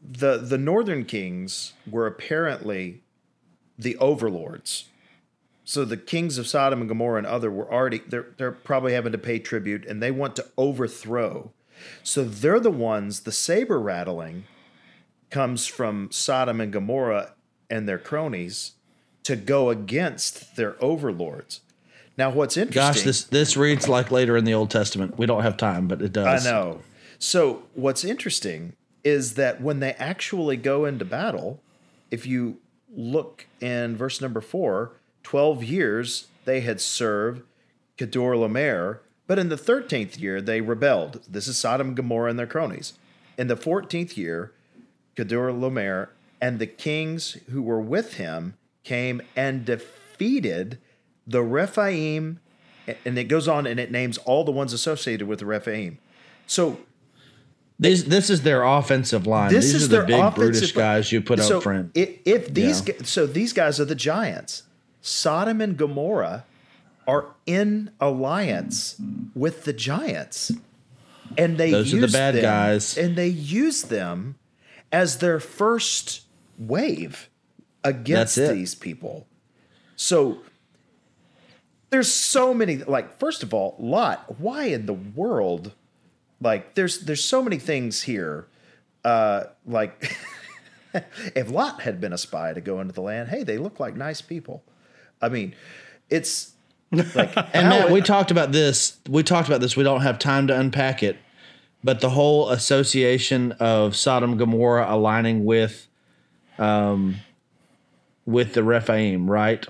the 0.08 0.38
the 0.38 0.58
northern 0.58 1.04
kings 1.04 1.72
were 1.90 2.06
apparently 2.06 3.00
the 3.78 3.96
overlords 3.96 4.84
so 5.68 5.84
the 5.84 5.98
kings 5.98 6.38
of 6.38 6.46
Sodom 6.46 6.80
and 6.80 6.88
Gomorrah 6.88 7.18
and 7.18 7.26
other 7.26 7.50
were 7.50 7.70
already 7.70 7.98
they're 7.98 8.28
they're 8.38 8.52
probably 8.52 8.94
having 8.94 9.12
to 9.12 9.18
pay 9.18 9.38
tribute 9.38 9.84
and 9.84 10.02
they 10.02 10.10
want 10.10 10.34
to 10.36 10.46
overthrow. 10.56 11.52
So 12.02 12.24
they're 12.24 12.58
the 12.58 12.70
ones 12.70 13.20
the 13.20 13.32
saber 13.32 13.78
rattling 13.78 14.44
comes 15.28 15.66
from 15.66 16.10
Sodom 16.10 16.62
and 16.62 16.72
Gomorrah 16.72 17.34
and 17.68 17.86
their 17.86 17.98
cronies 17.98 18.76
to 19.24 19.36
go 19.36 19.68
against 19.68 20.56
their 20.56 20.82
overlords. 20.82 21.60
Now 22.16 22.30
what's 22.30 22.56
interesting 22.56 22.94
Gosh, 22.94 23.02
this 23.02 23.24
this 23.24 23.54
reads 23.54 23.90
like 23.90 24.10
later 24.10 24.38
in 24.38 24.46
the 24.46 24.54
Old 24.54 24.70
Testament. 24.70 25.18
We 25.18 25.26
don't 25.26 25.42
have 25.42 25.58
time, 25.58 25.86
but 25.86 26.00
it 26.00 26.14
does. 26.14 26.46
I 26.46 26.50
know. 26.50 26.80
So 27.18 27.64
what's 27.74 28.04
interesting 28.04 28.72
is 29.04 29.34
that 29.34 29.60
when 29.60 29.80
they 29.80 29.92
actually 29.92 30.56
go 30.56 30.86
into 30.86 31.04
battle, 31.04 31.60
if 32.10 32.26
you 32.26 32.56
look 32.90 33.46
in 33.60 33.98
verse 33.98 34.22
number 34.22 34.40
4, 34.40 34.92
12 35.28 35.62
years 35.62 36.28
they 36.46 36.62
had 36.62 36.80
served 36.80 37.42
Kedorlaomer, 37.98 39.00
but 39.26 39.38
in 39.38 39.50
the 39.50 39.56
13th 39.56 40.18
year 40.18 40.40
they 40.40 40.62
rebelled. 40.62 41.20
This 41.28 41.46
is 41.46 41.58
Sodom 41.58 41.88
and 41.88 41.96
Gomorrah 41.98 42.30
and 42.30 42.38
their 42.38 42.46
cronies. 42.46 42.94
In 43.36 43.46
the 43.46 43.54
14th 43.54 44.16
year, 44.16 44.54
Kedorlaomer 45.16 46.08
and 46.40 46.58
the 46.58 46.66
kings 46.66 47.36
who 47.50 47.60
were 47.60 47.78
with 47.78 48.14
him 48.14 48.54
came 48.84 49.20
and 49.36 49.66
defeated 49.66 50.78
the 51.26 51.42
Rephaim, 51.42 52.40
and 53.04 53.18
it 53.18 53.24
goes 53.24 53.46
on 53.46 53.66
and 53.66 53.78
it 53.78 53.90
names 53.90 54.16
all 54.24 54.44
the 54.44 54.50
ones 54.50 54.72
associated 54.72 55.28
with 55.28 55.40
the 55.40 55.46
Rephaim. 55.46 55.98
So 56.46 56.80
this 57.78 58.04
this 58.04 58.30
is 58.30 58.44
their 58.44 58.62
offensive 58.62 59.26
line. 59.26 59.52
This 59.52 59.66
these 59.66 59.74
is 59.74 59.92
are 59.92 60.00
the 60.00 60.06
big 60.06 60.34
brutish 60.34 60.72
guys 60.72 61.12
you 61.12 61.20
put 61.20 61.38
so 61.40 61.58
up 61.58 61.64
front. 61.64 61.90
If, 61.94 62.18
if 62.24 62.54
these 62.54 62.88
yeah. 62.88 62.94
so 63.02 63.26
these 63.26 63.52
guys 63.52 63.78
are 63.78 63.84
the 63.84 63.94
giants. 63.94 64.62
Sodom 65.08 65.60
and 65.60 65.76
Gomorrah 65.76 66.44
are 67.06 67.34
in 67.46 67.90
alliance 68.00 69.00
with 69.34 69.64
the 69.64 69.72
giants. 69.72 70.52
And 71.36 71.56
they 71.56 71.70
Those 71.70 71.92
use 71.92 72.04
are 72.04 72.06
the 72.06 72.12
bad 72.12 72.34
them, 72.34 72.42
guys. 72.42 72.96
And 72.98 73.16
they 73.16 73.28
use 73.28 73.82
them 73.82 74.36
as 74.92 75.18
their 75.18 75.40
first 75.40 76.22
wave 76.58 77.28
against 77.82 78.36
these 78.36 78.74
people. 78.74 79.26
So 79.96 80.38
there's 81.90 82.12
so 82.12 82.52
many 82.52 82.78
like 82.78 83.18
first 83.18 83.42
of 83.42 83.54
all, 83.54 83.76
Lot, 83.78 84.38
why 84.38 84.64
in 84.64 84.86
the 84.86 84.94
world 84.94 85.72
like 86.40 86.74
there's 86.74 87.00
there's 87.00 87.24
so 87.24 87.42
many 87.42 87.58
things 87.58 88.02
here 88.02 88.46
uh 89.04 89.44
like 89.66 90.16
if 91.34 91.50
Lot 91.50 91.82
had 91.82 92.00
been 92.00 92.12
a 92.12 92.18
spy 92.18 92.52
to 92.52 92.60
go 92.60 92.80
into 92.80 92.92
the 92.92 93.02
land, 93.02 93.28
hey, 93.28 93.42
they 93.42 93.58
look 93.58 93.80
like 93.80 93.96
nice 93.96 94.20
people. 94.20 94.62
I 95.20 95.28
mean, 95.28 95.54
it's 96.10 96.52
like 96.90 97.36
and 97.54 97.68
Matt, 97.68 97.90
we 97.90 98.00
talked 98.00 98.30
about 98.30 98.52
this. 98.52 98.98
We 99.08 99.22
talked 99.22 99.48
about 99.48 99.60
this. 99.60 99.76
We 99.76 99.84
don't 99.84 100.02
have 100.02 100.18
time 100.18 100.46
to 100.48 100.58
unpack 100.58 101.02
it, 101.02 101.16
but 101.84 102.00
the 102.00 102.10
whole 102.10 102.50
association 102.50 103.52
of 103.52 103.96
Sodom 103.96 104.36
Gomorrah 104.36 104.86
aligning 104.88 105.44
with, 105.44 105.86
um, 106.58 107.16
with 108.26 108.54
the 108.54 108.62
Rephaim, 108.62 109.30
right? 109.30 109.66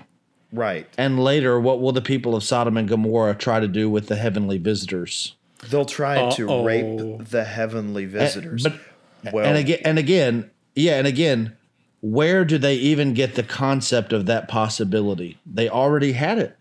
Right. 0.51 0.87
And 0.97 1.19
later, 1.19 1.59
what 1.59 1.79
will 1.81 1.91
the 1.91 2.01
people 2.01 2.35
of 2.35 2.43
Sodom 2.43 2.77
and 2.77 2.87
Gomorrah 2.87 3.35
try 3.35 3.59
to 3.59 3.67
do 3.67 3.89
with 3.89 4.07
the 4.07 4.15
heavenly 4.15 4.57
visitors? 4.57 5.35
They'll 5.69 5.85
try 5.85 6.17
Uh-oh. 6.17 6.31
to 6.31 6.63
rape 6.65 7.27
the 7.29 7.43
heavenly 7.43 8.05
visitors. 8.05 8.65
And, 8.65 8.79
but, 9.23 9.33
well, 9.33 9.45
and 9.45 9.57
again, 9.57 9.79
and 9.83 9.99
again, 9.99 10.49
yeah, 10.75 10.97
and 10.97 11.05
again, 11.05 11.57
where 12.01 12.45
do 12.45 12.57
they 12.57 12.75
even 12.75 13.13
get 13.13 13.35
the 13.35 13.43
concept 13.43 14.13
of 14.13 14.25
that 14.25 14.47
possibility? 14.47 15.37
They 15.45 15.67
already 15.67 16.13
had 16.13 16.37
it. 16.37 16.55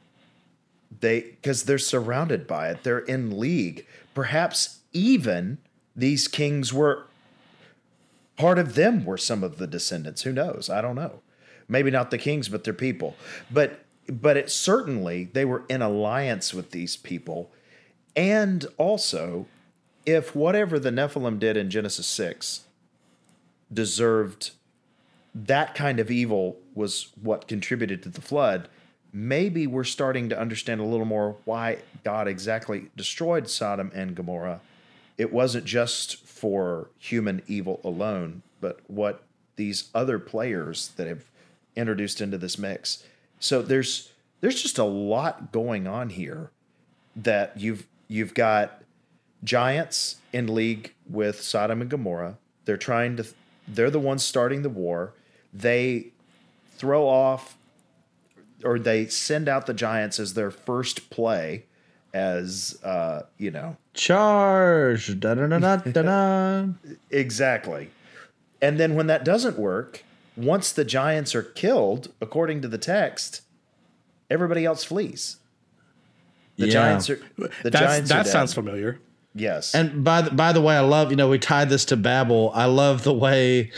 They 1.00 1.20
because 1.20 1.64
they're 1.64 1.78
surrounded 1.78 2.46
by 2.46 2.70
it. 2.70 2.82
They're 2.82 2.98
in 2.98 3.38
league. 3.38 3.86
Perhaps 4.14 4.80
even 4.92 5.58
these 5.94 6.26
kings 6.26 6.72
were 6.72 7.06
part 8.36 8.58
of 8.58 8.74
them 8.74 9.04
were 9.04 9.18
some 9.18 9.44
of 9.44 9.58
the 9.58 9.66
descendants. 9.66 10.22
Who 10.22 10.32
knows? 10.32 10.68
I 10.70 10.80
don't 10.80 10.96
know. 10.96 11.20
Maybe 11.68 11.90
not 11.90 12.10
the 12.10 12.18
kings, 12.18 12.48
but 12.48 12.64
their 12.64 12.72
people. 12.74 13.14
But 13.50 13.84
but 14.08 14.36
it 14.36 14.50
certainly 14.50 15.24
they 15.32 15.44
were 15.44 15.64
in 15.68 15.82
alliance 15.82 16.52
with 16.52 16.70
these 16.70 16.96
people. 16.96 17.50
And 18.16 18.66
also, 18.78 19.46
if 20.06 20.34
whatever 20.34 20.78
the 20.78 20.90
Nephilim 20.90 21.38
did 21.38 21.56
in 21.56 21.70
Genesis 21.70 22.06
6 22.06 22.62
deserved 23.72 24.52
that 25.46 25.74
kind 25.74 26.00
of 26.00 26.10
evil 26.10 26.56
was 26.74 27.08
what 27.22 27.48
contributed 27.48 28.02
to 28.02 28.08
the 28.08 28.20
flood, 28.20 28.68
maybe 29.12 29.66
we're 29.66 29.84
starting 29.84 30.28
to 30.28 30.38
understand 30.38 30.80
a 30.80 30.84
little 30.84 31.06
more 31.06 31.36
why 31.44 31.78
God 32.04 32.28
exactly 32.28 32.90
destroyed 32.96 33.48
Sodom 33.48 33.90
and 33.94 34.14
Gomorrah. 34.14 34.60
It 35.16 35.32
wasn't 35.32 35.64
just 35.64 36.16
for 36.24 36.90
human 36.98 37.42
evil 37.46 37.80
alone, 37.84 38.42
but 38.60 38.80
what 38.86 39.22
these 39.56 39.90
other 39.94 40.18
players 40.18 40.92
that 40.96 41.06
have 41.06 41.24
introduced 41.76 42.20
into 42.20 42.38
this 42.38 42.58
mix. 42.58 43.04
So 43.40 43.62
there's 43.62 44.12
there's 44.40 44.62
just 44.62 44.78
a 44.78 44.84
lot 44.84 45.50
going 45.52 45.86
on 45.88 46.10
here 46.10 46.50
that 47.16 47.58
you've 47.58 47.86
you've 48.06 48.34
got 48.34 48.82
giants 49.44 50.16
in 50.32 50.52
league 50.54 50.94
with 51.08 51.40
Sodom 51.40 51.80
and 51.80 51.90
Gomorrah. 51.90 52.38
They're 52.64 52.76
trying 52.76 53.16
to 53.16 53.26
they're 53.66 53.90
the 53.90 54.00
ones 54.00 54.22
starting 54.22 54.62
the 54.62 54.68
war. 54.68 55.12
They 55.52 56.08
throw 56.76 57.06
off 57.08 57.56
or 58.64 58.78
they 58.78 59.06
send 59.06 59.48
out 59.48 59.66
the 59.66 59.74
giants 59.74 60.18
as 60.18 60.34
their 60.34 60.50
first 60.50 61.10
play 61.10 61.64
as 62.14 62.78
uh, 62.84 63.22
you 63.36 63.50
know 63.50 63.76
charge 63.94 65.18
da, 65.20 65.34
da, 65.36 65.46
da, 65.46 65.76
da, 65.76 66.02
da. 66.02 66.66
exactly 67.10 67.90
and 68.62 68.78
then 68.80 68.94
when 68.94 69.06
that 69.08 69.24
doesn't 69.24 69.58
work 69.58 70.02
once 70.36 70.72
the 70.72 70.84
giants 70.84 71.34
are 71.34 71.42
killed 71.42 72.12
according 72.20 72.62
to 72.62 72.68
the 72.68 72.78
text 72.78 73.42
everybody 74.30 74.64
else 74.64 74.84
flees 74.84 75.36
the 76.56 76.66
Yeah. 76.66 76.72
giants 76.72 77.10
are 77.10 77.20
the 77.36 77.70
That's, 77.70 77.78
giants 77.84 78.08
that 78.10 78.24
dead. 78.24 78.32
sounds 78.32 78.54
familiar. 78.54 78.98
yes 79.34 79.74
And 79.74 80.02
by 80.02 80.22
the, 80.22 80.30
by 80.30 80.52
the 80.52 80.60
way, 80.60 80.76
I 80.76 80.80
love 80.80 81.10
you 81.10 81.16
know 81.16 81.28
we 81.28 81.38
tied 81.38 81.68
this 81.68 81.84
to 81.86 81.96
Babel. 81.96 82.50
I 82.54 82.64
love 82.64 83.04
the 83.04 83.12
way 83.14 83.70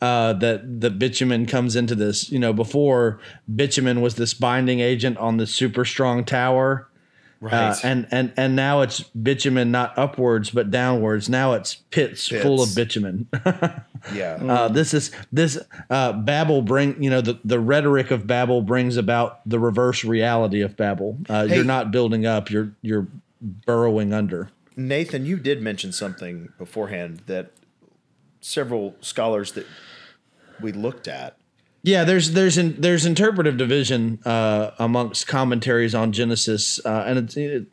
uh, 0.00 0.32
that 0.34 0.80
that 0.80 0.98
bitumen 0.98 1.46
comes 1.46 1.76
into 1.76 1.94
this. 1.94 2.30
You 2.30 2.38
know, 2.38 2.52
before 2.52 3.20
bitumen 3.54 4.00
was 4.00 4.14
this 4.14 4.34
binding 4.34 4.80
agent 4.80 5.18
on 5.18 5.36
the 5.36 5.46
super 5.46 5.84
strong 5.84 6.24
tower, 6.24 6.88
right 7.40 7.52
uh, 7.52 7.76
and 7.82 8.06
and 8.10 8.32
and 8.36 8.54
now 8.54 8.82
it's 8.82 9.00
bitumen 9.00 9.70
not 9.70 9.96
upwards 9.98 10.50
but 10.50 10.70
downwards. 10.70 11.28
Now 11.28 11.54
it's 11.54 11.74
pits, 11.90 12.28
full 12.28 12.62
of 12.62 12.74
bitumen. 12.74 13.28
yeah 14.14 14.38
Uh, 14.40 14.68
this 14.68 14.94
is 14.94 15.10
this 15.32 15.58
uh, 15.90 16.12
Babel 16.12 16.62
bring 16.62 17.02
you 17.02 17.10
know 17.10 17.20
the 17.20 17.38
the 17.44 17.58
rhetoric 17.58 18.10
of 18.10 18.26
Babel 18.26 18.62
brings 18.62 18.96
about 18.96 19.40
the 19.48 19.58
reverse 19.58 20.04
reality 20.04 20.60
of 20.60 20.76
Babel. 20.76 21.18
Uh, 21.28 21.46
Hey. 21.46 21.56
You're 21.56 21.64
not 21.64 21.90
building 21.90 22.24
up. 22.26 22.50
You're 22.50 22.72
you're 22.82 23.06
burrowing 23.40 24.12
under. 24.12 24.50
Nathan, 24.76 25.26
you 25.26 25.38
did 25.38 25.60
mention 25.60 25.92
something 25.92 26.52
beforehand 26.56 27.22
that 27.26 27.50
several 28.40 28.94
scholars 29.00 29.52
that 29.52 29.66
we 30.60 30.72
looked 30.72 31.08
at. 31.08 31.36
Yeah, 31.82 32.04
there's 32.04 32.32
there's 32.32 32.56
there's 32.56 33.06
interpretive 33.06 33.56
division 33.56 34.18
uh, 34.24 34.72
amongst 34.78 35.26
commentaries 35.26 35.94
on 35.94 36.12
Genesis, 36.12 36.84
uh, 36.84 37.04
and 37.06 37.36
it 37.36 37.66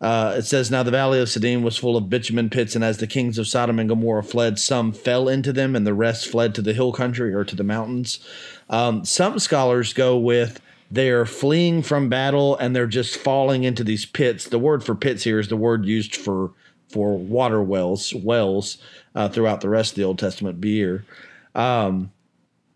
uh, 0.00 0.34
it 0.38 0.42
says 0.42 0.70
now 0.70 0.82
the 0.82 0.90
valley 0.90 1.20
of 1.20 1.28
Siddim 1.28 1.62
was 1.62 1.76
full 1.76 1.96
of 1.96 2.08
bitumen 2.08 2.50
pits, 2.50 2.74
and 2.74 2.84
as 2.84 2.98
the 2.98 3.06
kings 3.06 3.38
of 3.38 3.48
Sodom 3.48 3.78
and 3.78 3.88
Gomorrah 3.88 4.22
fled, 4.22 4.58
some 4.58 4.92
fell 4.92 5.28
into 5.28 5.52
them, 5.52 5.74
and 5.74 5.86
the 5.86 5.94
rest 5.94 6.28
fled 6.28 6.54
to 6.54 6.62
the 6.62 6.72
hill 6.72 6.92
country 6.92 7.34
or 7.34 7.44
to 7.44 7.56
the 7.56 7.64
mountains. 7.64 8.20
Um, 8.70 9.04
some 9.04 9.38
scholars 9.38 9.92
go 9.92 10.16
with 10.16 10.60
they're 10.92 11.24
fleeing 11.24 11.82
from 11.82 12.10
battle 12.10 12.54
and 12.58 12.76
they're 12.76 12.86
just 12.86 13.16
falling 13.16 13.64
into 13.64 13.82
these 13.82 14.04
pits. 14.04 14.44
The 14.44 14.58
word 14.58 14.84
for 14.84 14.94
pits 14.94 15.24
here 15.24 15.38
is 15.38 15.48
the 15.48 15.56
word 15.56 15.86
used 15.86 16.14
for 16.14 16.52
for 16.90 17.16
water 17.16 17.62
wells, 17.62 18.14
wells 18.14 18.76
uh, 19.14 19.26
throughout 19.30 19.62
the 19.62 19.70
rest 19.70 19.92
of 19.92 19.96
the 19.96 20.04
Old 20.04 20.18
Testament 20.18 20.60
beer. 20.60 21.06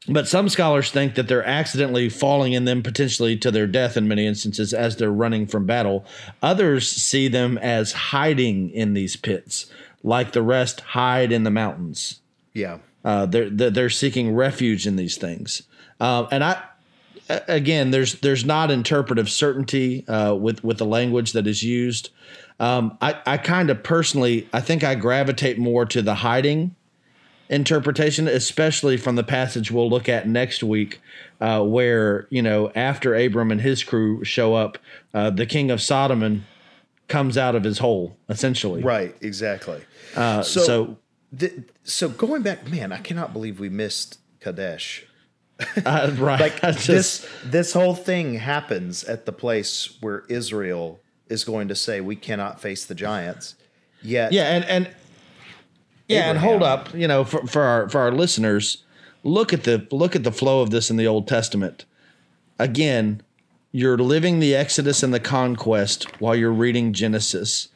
But 0.08 0.28
some 0.28 0.48
scholars 0.48 0.90
think 0.90 1.16
that 1.16 1.26
they're 1.26 1.44
accidentally 1.44 2.08
falling 2.08 2.52
in 2.52 2.64
them 2.64 2.82
potentially 2.82 3.36
to 3.38 3.50
their 3.50 3.66
death 3.66 3.96
in 3.96 4.06
many 4.06 4.26
instances 4.26 4.72
as 4.72 4.96
they're 4.96 5.10
running 5.10 5.46
from 5.46 5.66
battle. 5.66 6.04
Others 6.42 6.88
see 6.90 7.26
them 7.26 7.58
as 7.58 7.92
hiding 7.92 8.70
in 8.70 8.94
these 8.94 9.16
pits, 9.16 9.66
like 10.04 10.32
the 10.32 10.42
rest 10.42 10.80
hide 10.80 11.32
in 11.32 11.42
the 11.42 11.50
mountains. 11.50 12.20
Yeah. 12.54 12.78
Uh, 13.04 13.26
they're 13.26 13.50
they're 13.50 13.70
they're 13.70 13.90
seeking 13.90 14.34
refuge 14.34 14.86
in 14.86 14.96
these 14.96 15.16
things, 15.16 15.62
uh, 16.00 16.26
and 16.32 16.42
I, 16.42 16.60
again 17.46 17.92
there's 17.92 18.14
there's 18.16 18.44
not 18.44 18.68
interpretive 18.72 19.30
certainty 19.30 20.06
uh, 20.08 20.34
with 20.34 20.64
with 20.64 20.78
the 20.78 20.86
language 20.86 21.30
that 21.32 21.46
is 21.46 21.62
used. 21.62 22.10
Um, 22.58 22.98
I 23.00 23.20
I 23.24 23.36
kind 23.36 23.70
of 23.70 23.84
personally 23.84 24.48
I 24.52 24.60
think 24.60 24.82
I 24.82 24.96
gravitate 24.96 25.56
more 25.56 25.84
to 25.86 26.02
the 26.02 26.16
hiding 26.16 26.74
interpretation, 27.48 28.28
especially 28.28 28.96
from 28.96 29.16
the 29.16 29.22
passage 29.24 29.70
we'll 29.70 29.88
look 29.90 30.08
at 30.08 30.28
next 30.28 30.62
week, 30.62 31.00
uh, 31.40 31.62
where 31.62 32.26
you 32.30 32.42
know 32.42 32.70
after 32.74 33.14
Abram 33.14 33.50
and 33.50 33.60
his 33.60 33.82
crew 33.84 34.24
show 34.24 34.54
up, 34.54 34.78
uh, 35.14 35.30
the 35.30 35.46
king 35.46 35.70
of 35.70 35.80
Sodom 35.80 36.22
and 36.22 36.44
comes 37.08 37.38
out 37.38 37.54
of 37.54 37.62
his 37.64 37.78
hole 37.78 38.16
essentially. 38.28 38.82
Right. 38.82 39.14
Exactly. 39.20 39.80
Uh, 40.16 40.42
So- 40.42 40.60
so 40.62 40.96
Th- 41.36 41.52
so 41.84 42.08
going 42.08 42.42
back, 42.42 42.68
man, 42.70 42.92
I 42.92 42.98
cannot 42.98 43.32
believe 43.32 43.58
we 43.60 43.68
missed 43.68 44.18
Kadesh. 44.40 45.04
uh, 45.84 46.12
right, 46.18 46.40
Like 46.60 46.60
just- 46.60 46.86
this, 46.86 47.28
this 47.44 47.72
whole 47.72 47.94
thing 47.94 48.34
happens 48.34 49.04
at 49.04 49.26
the 49.26 49.32
place 49.32 49.96
where 50.00 50.24
Israel 50.28 51.00
is 51.28 51.44
going 51.44 51.68
to 51.68 51.74
say 51.74 52.00
we 52.00 52.14
cannot 52.16 52.60
face 52.60 52.84
the 52.84 52.94
giants. 52.94 53.54
Yet, 54.02 54.32
Yeah, 54.32 54.44
and 54.54 54.64
and 54.66 54.88
yeah, 56.08 56.30
and 56.30 56.38
hold 56.38 56.62
up, 56.62 56.94
you 56.94 57.08
know, 57.08 57.24
for, 57.24 57.46
for 57.46 57.62
our 57.62 57.88
for 57.88 58.00
our 58.00 58.12
listeners, 58.12 58.84
look 59.22 59.52
at 59.52 59.64
the 59.64 59.86
look 59.90 60.14
at 60.14 60.24
the 60.24 60.32
flow 60.32 60.60
of 60.60 60.70
this 60.70 60.90
in 60.90 60.96
the 60.96 61.06
Old 61.06 61.26
Testament. 61.26 61.84
Again, 62.58 63.22
you're 63.72 63.98
living 63.98 64.38
the 64.38 64.54
Exodus 64.54 65.02
and 65.02 65.12
the 65.12 65.20
conquest 65.20 66.20
while 66.20 66.34
you're 66.34 66.52
reading 66.52 66.92
Genesis. 66.92 67.68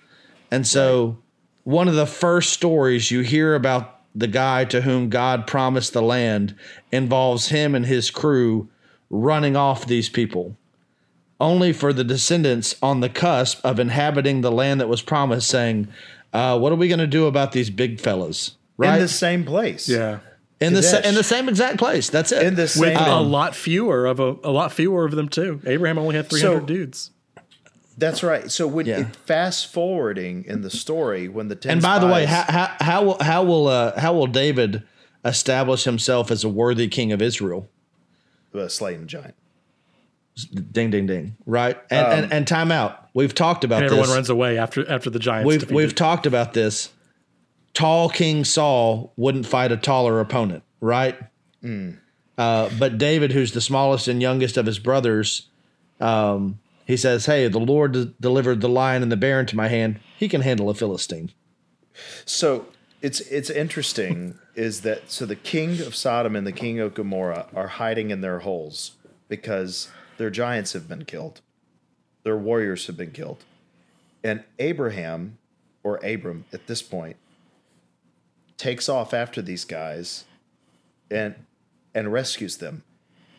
And 0.51 0.67
so 0.67 1.19
one 1.65 1.89
of 1.89 1.95
the 1.95 2.07
first 2.07 2.53
stories 2.53 3.11
you 3.11 3.21
hear 3.21 3.55
about 3.55 4.01
the 4.15 4.27
guy 4.27 4.65
to 4.65 4.81
whom 4.81 5.09
God 5.09 5.47
promised 5.47 5.93
the 5.93 6.03
land 6.03 6.55
involves 6.91 7.49
him 7.49 7.75
and 7.75 7.87
his 7.87 8.11
crew 8.11 8.69
running 9.11 9.57
off 9.57 9.87
these 9.87 10.09
people 10.09 10.57
only 11.41 11.73
for 11.73 11.93
the 11.93 12.05
descendants 12.05 12.77
on 12.83 13.01
the 13.01 13.09
cusp 13.09 13.65
of 13.65 13.81
inhabiting 13.81 14.43
the 14.43 14.53
land 14.53 14.81
that 14.81 14.89
was 14.89 15.01
promised, 15.01 15.49
saying, 15.49 15.89
uh, 16.33 16.59
"What 16.59 16.73
are 16.73 16.77
we 16.77 16.89
going 16.89 16.99
to 17.01 17.07
do 17.07 17.27
about 17.27 17.53
these 17.53 17.71
big 17.71 18.01
fellas?" 18.01 18.57
Right 18.77 18.95
in 18.95 19.01
the 19.01 19.09
same 19.09 19.45
place. 19.45 19.89
Yeah. 19.89 20.21
in 20.61 20.73
the 20.75 20.83
sa- 20.83 21.01
in 21.01 21.15
the 21.15 21.25
same 21.25 21.49
exact 21.49 21.79
place. 21.79 22.09
That's 22.11 22.33
it. 22.33 22.43
In 22.43 22.55
the 22.55 22.63
With 22.63 22.71
same. 22.73 22.97
a 22.97 23.21
lot 23.21 23.55
fewer 23.55 24.07
of 24.07 24.21
a, 24.21 24.37
a 24.45 24.51
lot 24.51 24.73
fewer 24.73 25.05
of 25.05 25.13
them 25.13 25.29
too. 25.29 25.61
Abraham 25.67 25.99
only 25.99 26.17
had 26.17 26.29
300 26.31 26.61
So- 26.61 26.67
dudes. 26.67 27.11
That's 27.99 28.23
right. 28.23 28.51
So 28.51 28.67
when 28.67 28.87
Yeah. 28.87 29.01
it, 29.01 29.17
fast 29.17 29.71
forwarding 29.71 30.45
in 30.47 30.63
the 30.63 30.71
story, 30.71 31.29
when 31.29 31.49
the 31.49 31.55
ten 31.55 31.73
and 31.73 31.83
by 31.83 31.99
the 31.99 32.07
way, 32.07 32.25
how 32.25 32.45
how 32.49 32.75
how 32.81 33.03
will 33.05 33.19
how 33.23 33.43
will 33.45 33.67
uh, 33.69 34.01
how 34.01 34.15
will 34.15 34.27
David 34.27 34.83
establish 35.23 35.85
himself 35.85 36.31
as 36.31 36.43
a 36.43 36.49
worthy 36.49 36.89
king 36.89 37.13
of 37.13 37.21
Israel? 37.21 37.69
uh, 38.55 38.69
slaying 38.69 39.01
the 39.01 39.07
giant. 39.07 39.35
Ding 40.73 40.91
ding 40.91 41.07
ding. 41.07 41.37
Right 41.47 41.77
and 41.91 42.25
and, 42.25 42.33
and 42.33 42.49
time 42.49 42.71
out. 42.73 43.09
We've 43.15 43.35
talked 43.35 43.65
about 43.65 43.79
And 43.83 43.87
everyone 43.87 44.07
this. 44.09 44.15
runs 44.15 44.31
away 44.31 44.59
after 44.59 44.89
after 44.91 45.11
the 45.11 45.19
giants. 45.19 45.47
we've 45.47 45.61
defeated. 45.61 45.77
we've 45.77 45.95
talked 45.95 46.27
about 46.27 46.55
this. 46.55 46.91
Tall 47.75 48.09
King 48.09 48.45
Saul 48.45 49.13
wouldn't 49.17 49.47
fight 49.47 49.71
a 49.73 49.77
taller 49.77 50.19
opponent, 50.21 50.63
right? 50.81 51.17
Uh, 52.39 52.71
but 52.79 52.97
David, 52.99 53.33
who's 53.33 53.53
the 53.53 53.61
smallest 53.61 54.09
and 54.09 54.23
youngest 54.23 54.57
of 54.57 54.65
his 54.67 54.79
brothers, 54.79 55.49
um, 56.01 56.59
he 56.87 56.97
says, 56.97 57.27
"Hey, 57.27 57.47
the 57.49 57.59
Lord 57.61 57.93
de- 57.93 58.05
delivered 58.21 58.61
the 58.63 58.69
lion 58.69 59.03
and 59.03 59.13
the 59.13 59.17
bear 59.17 59.39
into 59.41 59.57
my 59.57 59.69
hand. 59.69 60.01
He 60.17 60.29
can 60.29 60.41
handle 60.41 60.71
a 60.71 60.75
Philistine." 60.75 61.33
So 62.25 62.67
it's 63.03 63.21
it's 63.21 63.51
interesting 63.51 64.39
is 64.55 64.81
that 64.83 65.11
so 65.11 65.27
the 65.27 65.37
king 65.37 65.81
of 65.81 65.95
Sodom 65.95 66.35
and 66.35 66.47
the 66.47 66.53
king 66.53 66.81
of 66.81 66.95
Gomorrah 66.95 67.47
are 67.55 67.69
hiding 67.69 68.11
in 68.11 68.21
their 68.23 68.39
holes 68.41 68.93
because 69.29 69.89
their 70.21 70.29
giants 70.29 70.75
have 70.75 70.87
been 70.87 71.07
killed. 71.07 71.41
Their 72.25 72.37
warriors 72.37 72.87
have 72.89 72.97
been 72.99 73.13
killed. 73.13 73.43
And 74.23 74.45
Abraham 74.59 75.39
or 75.83 75.97
Abram 76.05 76.45
at 76.53 76.67
this 76.67 76.83
point 76.83 77.17
takes 78.59 78.87
off 78.87 79.15
after 79.15 79.41
these 79.41 79.65
guys 79.65 80.27
and 81.11 81.35
and 81.95 82.13
rescues 82.13 82.59
them. 82.59 82.83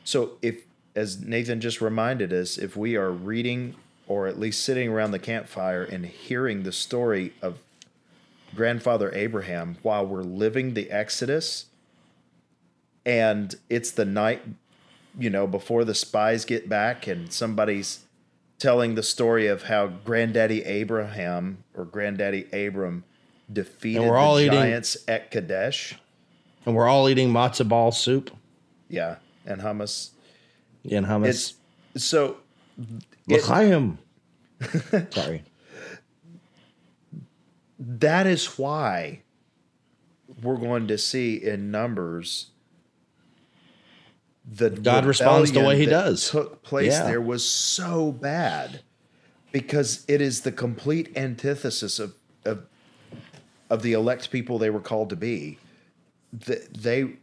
So 0.03 0.39
if 0.41 0.63
as 0.95 1.21
Nathan 1.21 1.61
just 1.61 1.81
reminded 1.81 2.33
us, 2.33 2.57
if 2.57 2.75
we 2.75 2.95
are 2.95 3.11
reading 3.11 3.75
or 4.07 4.25
at 4.25 4.39
least 4.39 4.63
sitting 4.63 4.89
around 4.89 5.11
the 5.11 5.19
campfire 5.19 5.83
and 5.83 6.07
hearing 6.07 6.63
the 6.63 6.71
story 6.71 7.33
of 7.43 7.59
grandfather 8.55 9.13
Abraham 9.13 9.77
while 9.83 10.03
we're 10.03 10.23
living 10.23 10.73
the 10.73 10.89
Exodus. 10.89 11.67
And 13.05 13.53
it's 13.69 13.91
the 13.91 14.05
night, 14.05 14.41
you 15.17 15.29
know, 15.29 15.45
before 15.47 15.83
the 15.83 15.93
spies 15.95 16.45
get 16.45 16.69
back, 16.69 17.07
and 17.07 17.31
somebody's 17.31 17.99
telling 18.59 18.95
the 18.95 19.03
story 19.03 19.47
of 19.47 19.63
how 19.63 19.87
granddaddy 19.87 20.63
Abraham 20.63 21.63
or 21.73 21.83
granddaddy 21.85 22.45
Abram 22.53 23.03
defeated 23.51 24.01
And 24.03 24.09
we're 24.11 24.17
all 24.17 24.35
the 24.35 24.43
eating- 24.45 24.53
giants 24.59 24.97
at 25.07 25.31
Kadesh. 25.31 25.95
And 26.65 26.75
we're 26.75 26.87
all 26.87 27.09
eating 27.09 27.29
matzo 27.33 27.67
ball 27.67 27.91
soup 27.91 28.29
Yeah. 28.87 29.15
And 29.47 29.61
hummus. 29.61 30.11
and 30.89 31.07
hummus. 31.07 31.53
It's 31.95 32.05
so 32.05 32.37
L'chaim. 33.27 33.97
Sorry. 35.09 35.43
That 37.79 38.27
is 38.27 38.45
why 38.59 39.23
we're 40.41 40.57
going 40.57 40.87
to 40.87 40.97
see 40.99 41.35
in 41.43 41.71
Numbers 41.71 42.50
the 44.45 44.69
God 44.69 45.05
responds 45.05 45.51
the 45.51 45.61
way 45.63 45.77
He 45.77 45.85
does. 45.85 46.29
Took 46.31 46.63
place 46.63 46.93
Yeah. 46.93 47.05
there 47.05 47.21
was 47.21 47.47
so 47.47 48.11
bad 48.11 48.81
because 49.51 50.03
it 50.07 50.21
is 50.21 50.41
the 50.41 50.51
complete 50.51 51.11
antithesis 51.15 51.99
of 51.99 52.15
of 52.45 52.65
of 53.69 53.81
the 53.83 53.93
elect 53.93 54.31
people 54.31 54.57
they 54.57 54.69
were 54.69 54.79
called 54.81 55.09
to 55.09 55.15
be. 55.15 55.57
Th- 56.45 56.67
They 56.71 57.13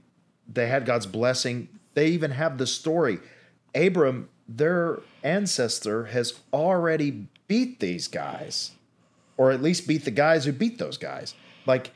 they 0.50 0.68
had 0.68 0.86
God's 0.86 1.06
blessing. 1.06 1.68
They 1.94 2.08
even 2.08 2.30
have 2.32 2.58
the 2.58 2.66
story. 2.66 3.18
Abram, 3.74 4.28
their 4.48 5.00
ancestor, 5.22 6.06
has 6.06 6.40
already 6.52 7.26
beat 7.48 7.80
these 7.80 8.08
guys, 8.08 8.70
or 9.36 9.50
at 9.50 9.60
least 9.60 9.86
beat 9.88 10.04
the 10.04 10.10
guys 10.10 10.44
who 10.44 10.52
beat 10.52 10.78
those 10.78 10.96
guys. 10.96 11.34
Like, 11.66 11.90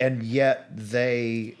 and 0.00 0.22
yet 0.22 0.66
they 0.76 1.56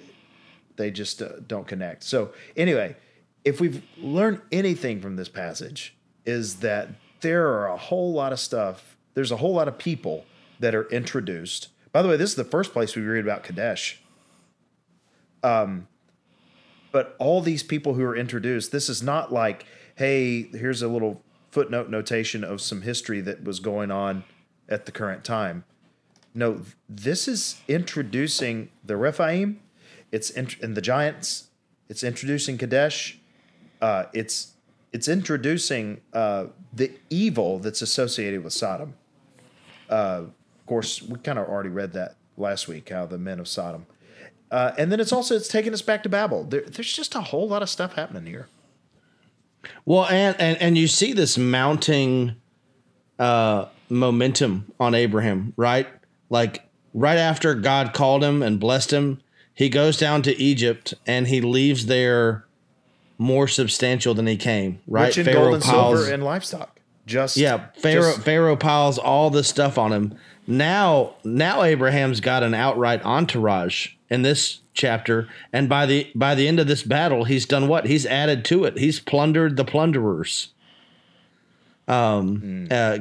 they 0.76 0.90
just 0.90 1.22
uh, 1.22 1.40
don't 1.46 1.66
connect. 1.66 2.02
So 2.04 2.32
anyway, 2.56 2.96
if 3.44 3.60
we've 3.60 3.82
learned 3.96 4.40
anything 4.50 5.00
from 5.00 5.16
this 5.16 5.28
passage, 5.28 5.96
is 6.24 6.56
that 6.56 6.88
there 7.20 7.48
are 7.48 7.68
a 7.68 7.76
whole 7.76 8.12
lot 8.12 8.32
of 8.32 8.40
stuff. 8.40 8.96
There's 9.14 9.30
a 9.30 9.36
whole 9.36 9.54
lot 9.54 9.68
of 9.68 9.78
people 9.78 10.24
that 10.60 10.74
are 10.74 10.88
introduced. 10.90 11.68
By 11.92 12.02
the 12.02 12.08
way, 12.08 12.16
this 12.16 12.30
is 12.30 12.36
the 12.36 12.44
first 12.44 12.72
place 12.72 12.94
we 12.96 13.02
read 13.02 13.24
about 13.24 13.42
Kadesh. 13.42 14.00
Um, 15.42 15.86
but 16.92 17.14
all 17.18 17.40
these 17.40 17.62
people 17.62 17.94
who 17.94 18.04
are 18.04 18.16
introduced, 18.16 18.72
this 18.72 18.88
is 18.88 19.02
not 19.02 19.32
like, 19.32 19.64
hey, 19.94 20.42
here's 20.42 20.82
a 20.82 20.88
little 20.88 21.22
footnote 21.50 21.88
notation 21.88 22.42
of 22.44 22.60
some 22.60 22.82
history 22.82 23.20
that 23.20 23.44
was 23.44 23.60
going 23.60 23.90
on 23.90 24.24
at 24.68 24.86
the 24.86 24.92
current 24.92 25.24
time. 25.24 25.64
No, 26.34 26.62
this 26.88 27.28
is 27.28 27.60
introducing 27.66 28.68
the 28.84 28.96
Rephaim. 28.96 29.60
It's 30.12 30.30
in, 30.30 30.48
and 30.62 30.76
the 30.76 30.80
giants. 30.80 31.48
It's 31.88 32.02
introducing 32.02 32.58
Kadesh. 32.58 33.18
Uh, 33.80 34.04
it's 34.12 34.52
it's 34.92 35.08
introducing 35.08 36.00
uh, 36.12 36.46
the 36.72 36.92
evil 37.10 37.58
that's 37.58 37.82
associated 37.82 38.42
with 38.42 38.52
Sodom. 38.52 38.94
Uh, 39.90 40.22
of 40.24 40.66
course, 40.66 41.02
we 41.02 41.18
kind 41.18 41.38
of 41.38 41.48
already 41.48 41.68
read 41.68 41.92
that 41.92 42.16
last 42.36 42.68
week. 42.68 42.88
How 42.88 43.06
the 43.06 43.18
men 43.18 43.38
of 43.38 43.48
Sodom, 43.48 43.86
uh, 44.50 44.72
and 44.78 44.90
then 44.90 45.00
it's 45.00 45.12
also 45.12 45.36
it's 45.36 45.48
taking 45.48 45.72
us 45.72 45.82
back 45.82 46.02
to 46.04 46.08
Babel. 46.08 46.44
There, 46.44 46.62
there's 46.62 46.92
just 46.92 47.14
a 47.14 47.20
whole 47.20 47.48
lot 47.48 47.62
of 47.62 47.68
stuff 47.68 47.94
happening 47.94 48.26
here. 48.26 48.48
Well, 49.84 50.06
and 50.06 50.40
and 50.40 50.60
and 50.60 50.78
you 50.78 50.88
see 50.88 51.12
this 51.12 51.36
mounting 51.36 52.36
uh 53.18 53.66
momentum 53.88 54.72
on 54.80 54.94
Abraham, 54.94 55.52
right? 55.56 55.86
Like 56.30 56.68
right 56.94 57.18
after 57.18 57.54
God 57.54 57.92
called 57.92 58.24
him 58.24 58.42
and 58.42 58.58
blessed 58.58 58.92
him, 58.92 59.20
he 59.56 59.68
goes 59.70 59.96
down 59.96 60.22
to 60.22 60.36
Egypt 60.40 60.94
and 61.06 61.26
he 61.26 61.40
leaves 61.40 61.86
there 61.86 62.44
more 63.18 63.48
substantial 63.48 64.12
than 64.12 64.26
he 64.26 64.36
came, 64.36 64.80
right? 64.86 65.06
Rich 65.16 65.26
in 65.26 65.34
gold 65.34 65.54
and 65.54 65.64
silver 65.64 66.12
and 66.12 66.22
livestock. 66.22 66.78
Just 67.06 67.36
yeah, 67.36 67.68
Pharaoh 67.78 68.12
just- 68.12 68.20
Pharaoh 68.20 68.56
piles 68.56 68.98
all 68.98 69.30
this 69.30 69.48
stuff 69.48 69.78
on 69.78 69.92
him. 69.92 70.14
Now, 70.46 71.14
now 71.24 71.62
Abraham's 71.62 72.20
got 72.20 72.42
an 72.42 72.52
outright 72.54 73.02
entourage 73.04 73.94
in 74.10 74.22
this 74.22 74.60
chapter, 74.74 75.28
and 75.52 75.68
by 75.68 75.86
the 75.86 76.10
by 76.14 76.34
the 76.34 76.46
end 76.46 76.60
of 76.60 76.66
this 76.66 76.82
battle, 76.82 77.24
he's 77.24 77.46
done 77.46 77.66
what? 77.66 77.86
He's 77.86 78.04
added 78.06 78.44
to 78.46 78.64
it. 78.64 78.78
He's 78.78 79.00
plundered 79.00 79.56
the 79.56 79.64
plunderers. 79.64 80.52
Um. 81.88 82.68
Uh, 82.70 82.98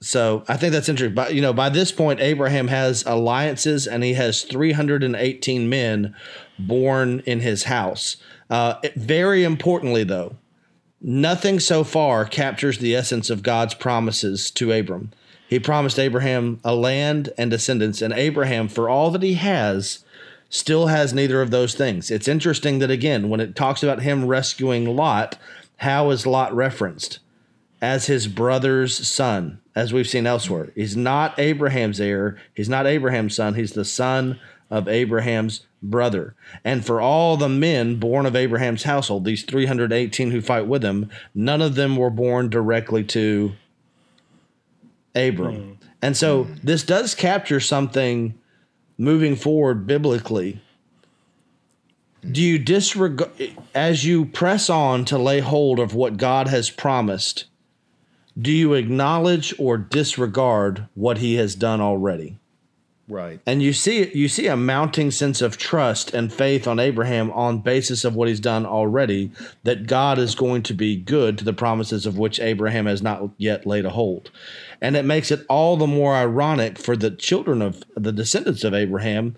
so 0.00 0.44
I 0.48 0.56
think 0.56 0.72
that's 0.72 0.88
interesting. 0.88 1.14
But 1.14 1.34
you 1.34 1.42
know, 1.42 1.52
by 1.52 1.68
this 1.68 1.92
point, 1.92 2.20
Abraham 2.20 2.68
has 2.68 3.04
alliances, 3.06 3.86
and 3.86 4.04
he 4.04 4.14
has 4.14 4.42
three 4.42 4.72
hundred 4.72 5.02
and 5.02 5.16
eighteen 5.16 5.68
men 5.68 6.14
born 6.58 7.20
in 7.26 7.40
his 7.40 7.64
house. 7.64 8.16
Uh, 8.50 8.74
very 8.96 9.44
importantly, 9.44 10.04
though, 10.04 10.36
nothing 11.00 11.60
so 11.60 11.84
far 11.84 12.24
captures 12.24 12.78
the 12.78 12.94
essence 12.94 13.30
of 13.30 13.42
God's 13.42 13.74
promises 13.74 14.50
to 14.52 14.72
Abram. 14.72 15.10
He 15.48 15.58
promised 15.58 15.98
Abraham 15.98 16.60
a 16.64 16.74
land 16.74 17.30
and 17.38 17.50
descendants, 17.50 18.02
and 18.02 18.12
Abraham, 18.12 18.68
for 18.68 18.88
all 18.88 19.10
that 19.10 19.22
he 19.22 19.34
has, 19.34 20.04
still 20.50 20.88
has 20.88 21.14
neither 21.14 21.42
of 21.42 21.50
those 21.50 21.74
things. 21.74 22.10
It's 22.10 22.28
interesting 22.28 22.78
that, 22.80 22.90
again, 22.90 23.28
when 23.28 23.40
it 23.40 23.56
talks 23.56 23.82
about 23.82 24.02
him 24.02 24.26
rescuing 24.26 24.84
Lot, 24.84 25.38
how 25.78 26.10
is 26.10 26.26
Lot 26.26 26.54
referenced? 26.54 27.18
As 27.80 28.06
his 28.06 28.26
brother's 28.26 29.06
son, 29.06 29.60
as 29.78 29.92
we've 29.92 30.08
seen 30.08 30.26
elsewhere. 30.26 30.72
He's 30.74 30.96
not 30.96 31.38
Abraham's 31.38 32.00
heir, 32.00 32.36
he's 32.52 32.68
not 32.68 32.84
Abraham's 32.84 33.36
son, 33.36 33.54
he's 33.54 33.74
the 33.74 33.84
son 33.84 34.40
of 34.70 34.88
Abraham's 34.88 35.66
brother. 35.80 36.34
And 36.64 36.84
for 36.84 37.00
all 37.00 37.36
the 37.36 37.48
men 37.48 37.94
born 38.00 38.26
of 38.26 38.34
Abraham's 38.34 38.82
household, 38.82 39.24
these 39.24 39.44
318 39.44 40.32
who 40.32 40.40
fight 40.40 40.66
with 40.66 40.82
him, 40.82 41.08
none 41.32 41.62
of 41.62 41.76
them 41.76 41.96
were 41.96 42.10
born 42.10 42.48
directly 42.48 43.04
to 43.04 43.52
Abram. 45.14 45.54
Hmm. 45.54 45.72
And 46.02 46.16
so 46.16 46.42
hmm. 46.42 46.54
this 46.64 46.82
does 46.82 47.14
capture 47.14 47.60
something 47.60 48.34
moving 48.98 49.36
forward 49.36 49.86
biblically. 49.86 50.60
Do 52.28 52.42
you 52.42 52.58
disregard, 52.58 53.30
as 53.76 54.04
you 54.04 54.24
press 54.24 54.68
on 54.68 55.04
to 55.04 55.18
lay 55.18 55.38
hold 55.38 55.78
of 55.78 55.94
what 55.94 56.16
God 56.16 56.48
has 56.48 56.68
promised, 56.68 57.44
do 58.40 58.52
you 58.52 58.74
acknowledge 58.74 59.54
or 59.58 59.76
disregard 59.76 60.86
what 60.94 61.18
he 61.18 61.34
has 61.36 61.54
done 61.54 61.80
already? 61.80 62.38
right. 63.08 63.40
And 63.46 63.62
you 63.62 63.72
see 63.72 64.10
you 64.14 64.28
see 64.28 64.46
a 64.46 64.56
mounting 64.56 65.10
sense 65.10 65.40
of 65.40 65.56
trust 65.56 66.14
and 66.14 66.32
faith 66.32 66.68
on 66.68 66.78
Abraham 66.78 67.30
on 67.32 67.58
basis 67.58 68.04
of 68.04 68.14
what 68.14 68.28
he's 68.28 68.40
done 68.40 68.66
already 68.66 69.32
that 69.64 69.86
God 69.86 70.18
is 70.18 70.34
going 70.34 70.62
to 70.64 70.74
be 70.74 70.96
good 70.96 71.38
to 71.38 71.44
the 71.44 71.52
promises 71.52 72.06
of 72.06 72.18
which 72.18 72.40
Abraham 72.40 72.86
has 72.86 73.02
not 73.02 73.30
yet 73.38 73.66
laid 73.66 73.84
a 73.84 73.90
hold. 73.90 74.30
And 74.80 74.96
it 74.96 75.04
makes 75.04 75.30
it 75.30 75.44
all 75.48 75.76
the 75.76 75.86
more 75.86 76.14
ironic 76.14 76.78
for 76.78 76.96
the 76.96 77.10
children 77.10 77.62
of 77.62 77.82
the 77.96 78.12
descendants 78.12 78.64
of 78.64 78.74
Abraham 78.74 79.36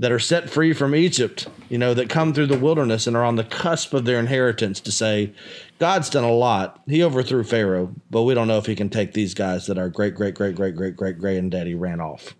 that 0.00 0.12
are 0.12 0.18
set 0.20 0.48
free 0.48 0.72
from 0.72 0.94
Egypt, 0.94 1.48
you 1.68 1.76
know, 1.76 1.92
that 1.92 2.08
come 2.08 2.32
through 2.32 2.46
the 2.46 2.58
wilderness 2.58 3.06
and 3.06 3.16
are 3.16 3.24
on 3.24 3.34
the 3.36 3.42
cusp 3.44 3.92
of 3.92 4.04
their 4.04 4.20
inheritance 4.20 4.80
to 4.80 4.92
say, 4.92 5.32
God's 5.80 6.08
done 6.08 6.22
a 6.24 6.32
lot. 6.32 6.80
He 6.86 7.02
overthrew 7.02 7.42
Pharaoh, 7.42 7.92
but 8.10 8.22
we 8.22 8.34
don't 8.34 8.46
know 8.46 8.58
if 8.58 8.66
he 8.66 8.76
can 8.76 8.90
take 8.90 9.12
these 9.14 9.34
guys 9.34 9.66
that 9.66 9.76
our 9.76 9.88
great, 9.88 10.14
great, 10.14 10.34
great, 10.34 10.54
great, 10.54 10.76
great, 10.76 10.96
great 10.96 11.18
granddaddy 11.18 11.74
ran 11.74 12.00
off. 12.00 12.34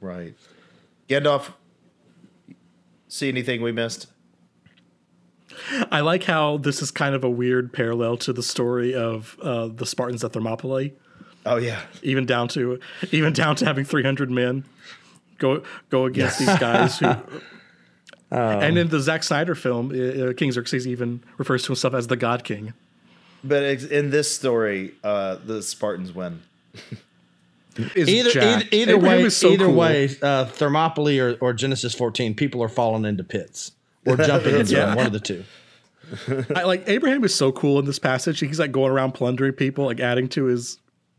Right. 0.00 0.34
Gandalf, 1.08 1.52
see 3.08 3.28
anything 3.28 3.60
we 3.60 3.72
missed? 3.72 4.06
I 5.90 6.00
like 6.00 6.24
how 6.24 6.56
this 6.56 6.80
is 6.80 6.90
kind 6.90 7.14
of 7.14 7.24
a 7.24 7.30
weird 7.30 7.74
parallel 7.74 8.16
to 8.18 8.32
the 8.32 8.42
story 8.42 8.94
of 8.94 9.38
uh, 9.42 9.68
the 9.68 9.84
Spartans 9.84 10.24
at 10.24 10.32
Thermopylae, 10.32 10.94
Oh 11.44 11.56
yeah. 11.56 11.82
even 12.02 12.24
down 12.24 12.48
to 12.48 12.80
even 13.10 13.32
down 13.34 13.56
to 13.56 13.66
having 13.66 13.84
300 13.84 14.30
men 14.30 14.64
go 15.42 15.62
go 15.90 16.06
against 16.06 16.38
these 16.38 16.58
guys 16.58 16.98
who. 16.98 17.06
and 18.30 18.78
in 18.78 18.88
the 18.88 18.98
Zack 19.00 19.22
Snyder 19.24 19.54
film, 19.54 19.90
uh, 19.92 20.30
uh, 20.30 20.32
King 20.32 20.50
Xerxes 20.52 20.86
even 20.86 21.22
refers 21.36 21.62
to 21.64 21.68
himself 21.68 21.92
as 21.92 22.06
the 22.06 22.16
God 22.16 22.44
King. 22.44 22.72
But 23.44 23.62
in 23.64 24.08
this 24.10 24.34
story, 24.34 24.92
uh, 25.04 25.36
the 25.44 25.62
Spartans 25.62 26.12
win. 26.14 26.40
Either 27.96 28.30
either, 28.38 28.64
either 28.70 28.98
way, 28.98 29.28
so 29.30 29.48
either 29.50 29.64
cool. 29.64 29.74
way, 29.74 30.10
uh, 30.20 30.44
Thermopylae 30.44 31.18
or, 31.18 31.36
or 31.40 31.54
Genesis 31.54 31.94
14, 31.94 32.34
people 32.34 32.62
are 32.62 32.68
falling 32.68 33.06
into 33.06 33.24
pits 33.24 33.72
or 34.04 34.16
jumping 34.28 34.56
into 34.56 34.74
Yeah. 34.74 34.86
them, 34.86 34.96
one 34.96 35.06
of 35.06 35.12
the 35.12 35.20
two. 35.20 35.44
I, 36.54 36.64
like 36.64 36.86
Abraham 36.88 37.24
is 37.24 37.34
so 37.34 37.50
cool 37.50 37.78
in 37.78 37.86
this 37.86 37.98
passage. 37.98 38.40
He's 38.40 38.58
like 38.58 38.72
going 38.72 38.92
around 38.92 39.12
plundering 39.12 39.54
people, 39.54 39.86
like 39.86 40.00
adding 40.00 40.28
to 40.30 40.44
his 40.44 40.78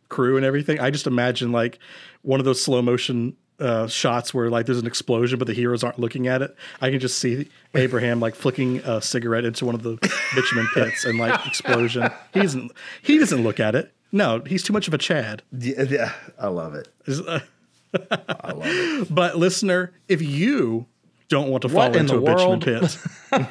crew 0.09 0.37
and 0.37 0.45
everything. 0.45 0.79
I 0.79 0.91
just 0.91 1.07
imagine 1.07 1.51
like 1.51 1.79
one 2.21 2.39
of 2.39 2.45
those 2.45 2.61
slow 2.61 2.83
motion 2.83 3.35
uh, 3.59 3.87
shots 3.87 4.33
where 4.33 4.49
like 4.49 4.65
there's 4.65 4.79
an 4.79 4.87
explosion, 4.87 5.39
but 5.39 5.47
the 5.47 5.53
heroes 5.53 5.83
aren't 5.83 5.99
looking 5.99 6.27
at 6.27 6.41
it. 6.41 6.55
I 6.81 6.89
can 6.89 6.99
just 6.99 7.19
see 7.19 7.49
Abraham 7.75 8.19
like 8.19 8.35
flicking 8.35 8.77
a 8.79 9.01
cigarette 9.01 9.45
into 9.45 9.65
one 9.65 9.75
of 9.75 9.83
the 9.83 9.97
bitumen 10.35 10.67
pits 10.73 11.05
and 11.05 11.19
like 11.19 11.45
explosion. 11.45 12.09
He 12.33 12.41
doesn't. 12.41 12.71
He 13.01 13.17
doesn't 13.17 13.43
look 13.43 13.59
at 13.59 13.75
it. 13.75 13.93
No, 14.11 14.41
he's 14.45 14.63
too 14.63 14.73
much 14.73 14.87
of 14.87 14.93
a 14.93 14.97
Chad. 14.97 15.41
Yeah, 15.51 15.83
yeah, 15.83 16.13
I 16.39 16.47
love 16.47 16.75
it. 16.75 16.87
I 17.07 18.51
love 18.51 18.65
it. 18.65 19.13
But 19.13 19.37
listener, 19.37 19.91
if 20.07 20.21
you 20.21 20.85
don't 21.29 21.49
want 21.49 21.61
to 21.63 21.69
fall 21.69 21.89
what 21.89 21.95
into 21.95 22.13
in 22.13 22.19
a 22.19 22.21
world? 22.21 22.59
bitumen 22.63 22.81
pit. 22.81 22.97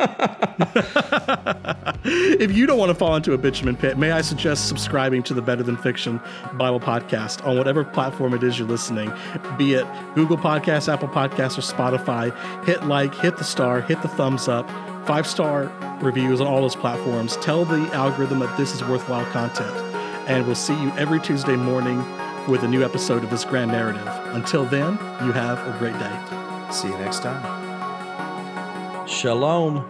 if 2.04 2.52
you 2.52 2.66
don't 2.66 2.78
want 2.78 2.90
to 2.90 2.94
fall 2.94 3.16
into 3.16 3.32
a 3.32 3.38
bitumen 3.38 3.76
pit, 3.76 3.98
may 3.98 4.12
I 4.12 4.20
suggest 4.20 4.68
subscribing 4.68 5.22
to 5.24 5.34
the 5.34 5.42
Better 5.42 5.62
Than 5.62 5.76
Fiction 5.76 6.20
Bible 6.54 6.80
podcast 6.80 7.44
on 7.46 7.58
whatever 7.58 7.84
platform 7.84 8.34
it 8.34 8.42
is 8.42 8.58
you're 8.58 8.68
listening, 8.68 9.12
be 9.56 9.74
it 9.74 9.86
Google 10.14 10.36
Podcasts, 10.36 10.92
Apple 10.92 11.08
Podcasts, 11.08 11.58
or 11.58 11.62
Spotify. 11.62 12.32
Hit 12.64 12.84
like, 12.84 13.14
hit 13.16 13.36
the 13.36 13.44
star, 13.44 13.80
hit 13.80 14.00
the 14.02 14.08
thumbs 14.08 14.48
up, 14.48 14.68
five 15.06 15.26
star 15.26 15.64
reviews 16.02 16.40
on 16.40 16.46
all 16.46 16.60
those 16.60 16.76
platforms. 16.76 17.36
Tell 17.38 17.64
the 17.64 17.82
algorithm 17.94 18.40
that 18.40 18.56
this 18.56 18.74
is 18.74 18.82
worthwhile 18.84 19.26
content. 19.26 19.74
And 20.28 20.46
we'll 20.46 20.54
see 20.54 20.80
you 20.80 20.90
every 20.92 21.20
Tuesday 21.20 21.56
morning 21.56 21.98
with 22.48 22.62
a 22.62 22.68
new 22.68 22.84
episode 22.84 23.24
of 23.24 23.30
this 23.30 23.44
grand 23.44 23.72
narrative. 23.72 24.06
Until 24.34 24.64
then, 24.64 24.92
you 25.24 25.32
have 25.32 25.58
a 25.66 25.76
great 25.78 25.98
day. 25.98 26.72
See 26.72 26.88
you 26.88 26.98
next 26.98 27.20
time. 27.20 27.61
Shalom. 29.06 29.84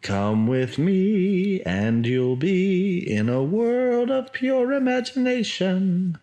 Come 0.00 0.46
with 0.46 0.78
me, 0.78 1.60
and 1.62 2.06
you'll 2.06 2.36
be 2.36 2.98
in 2.98 3.28
a 3.28 3.42
world 3.42 4.10
of 4.10 4.32
pure 4.32 4.72
imagination. 4.72 6.18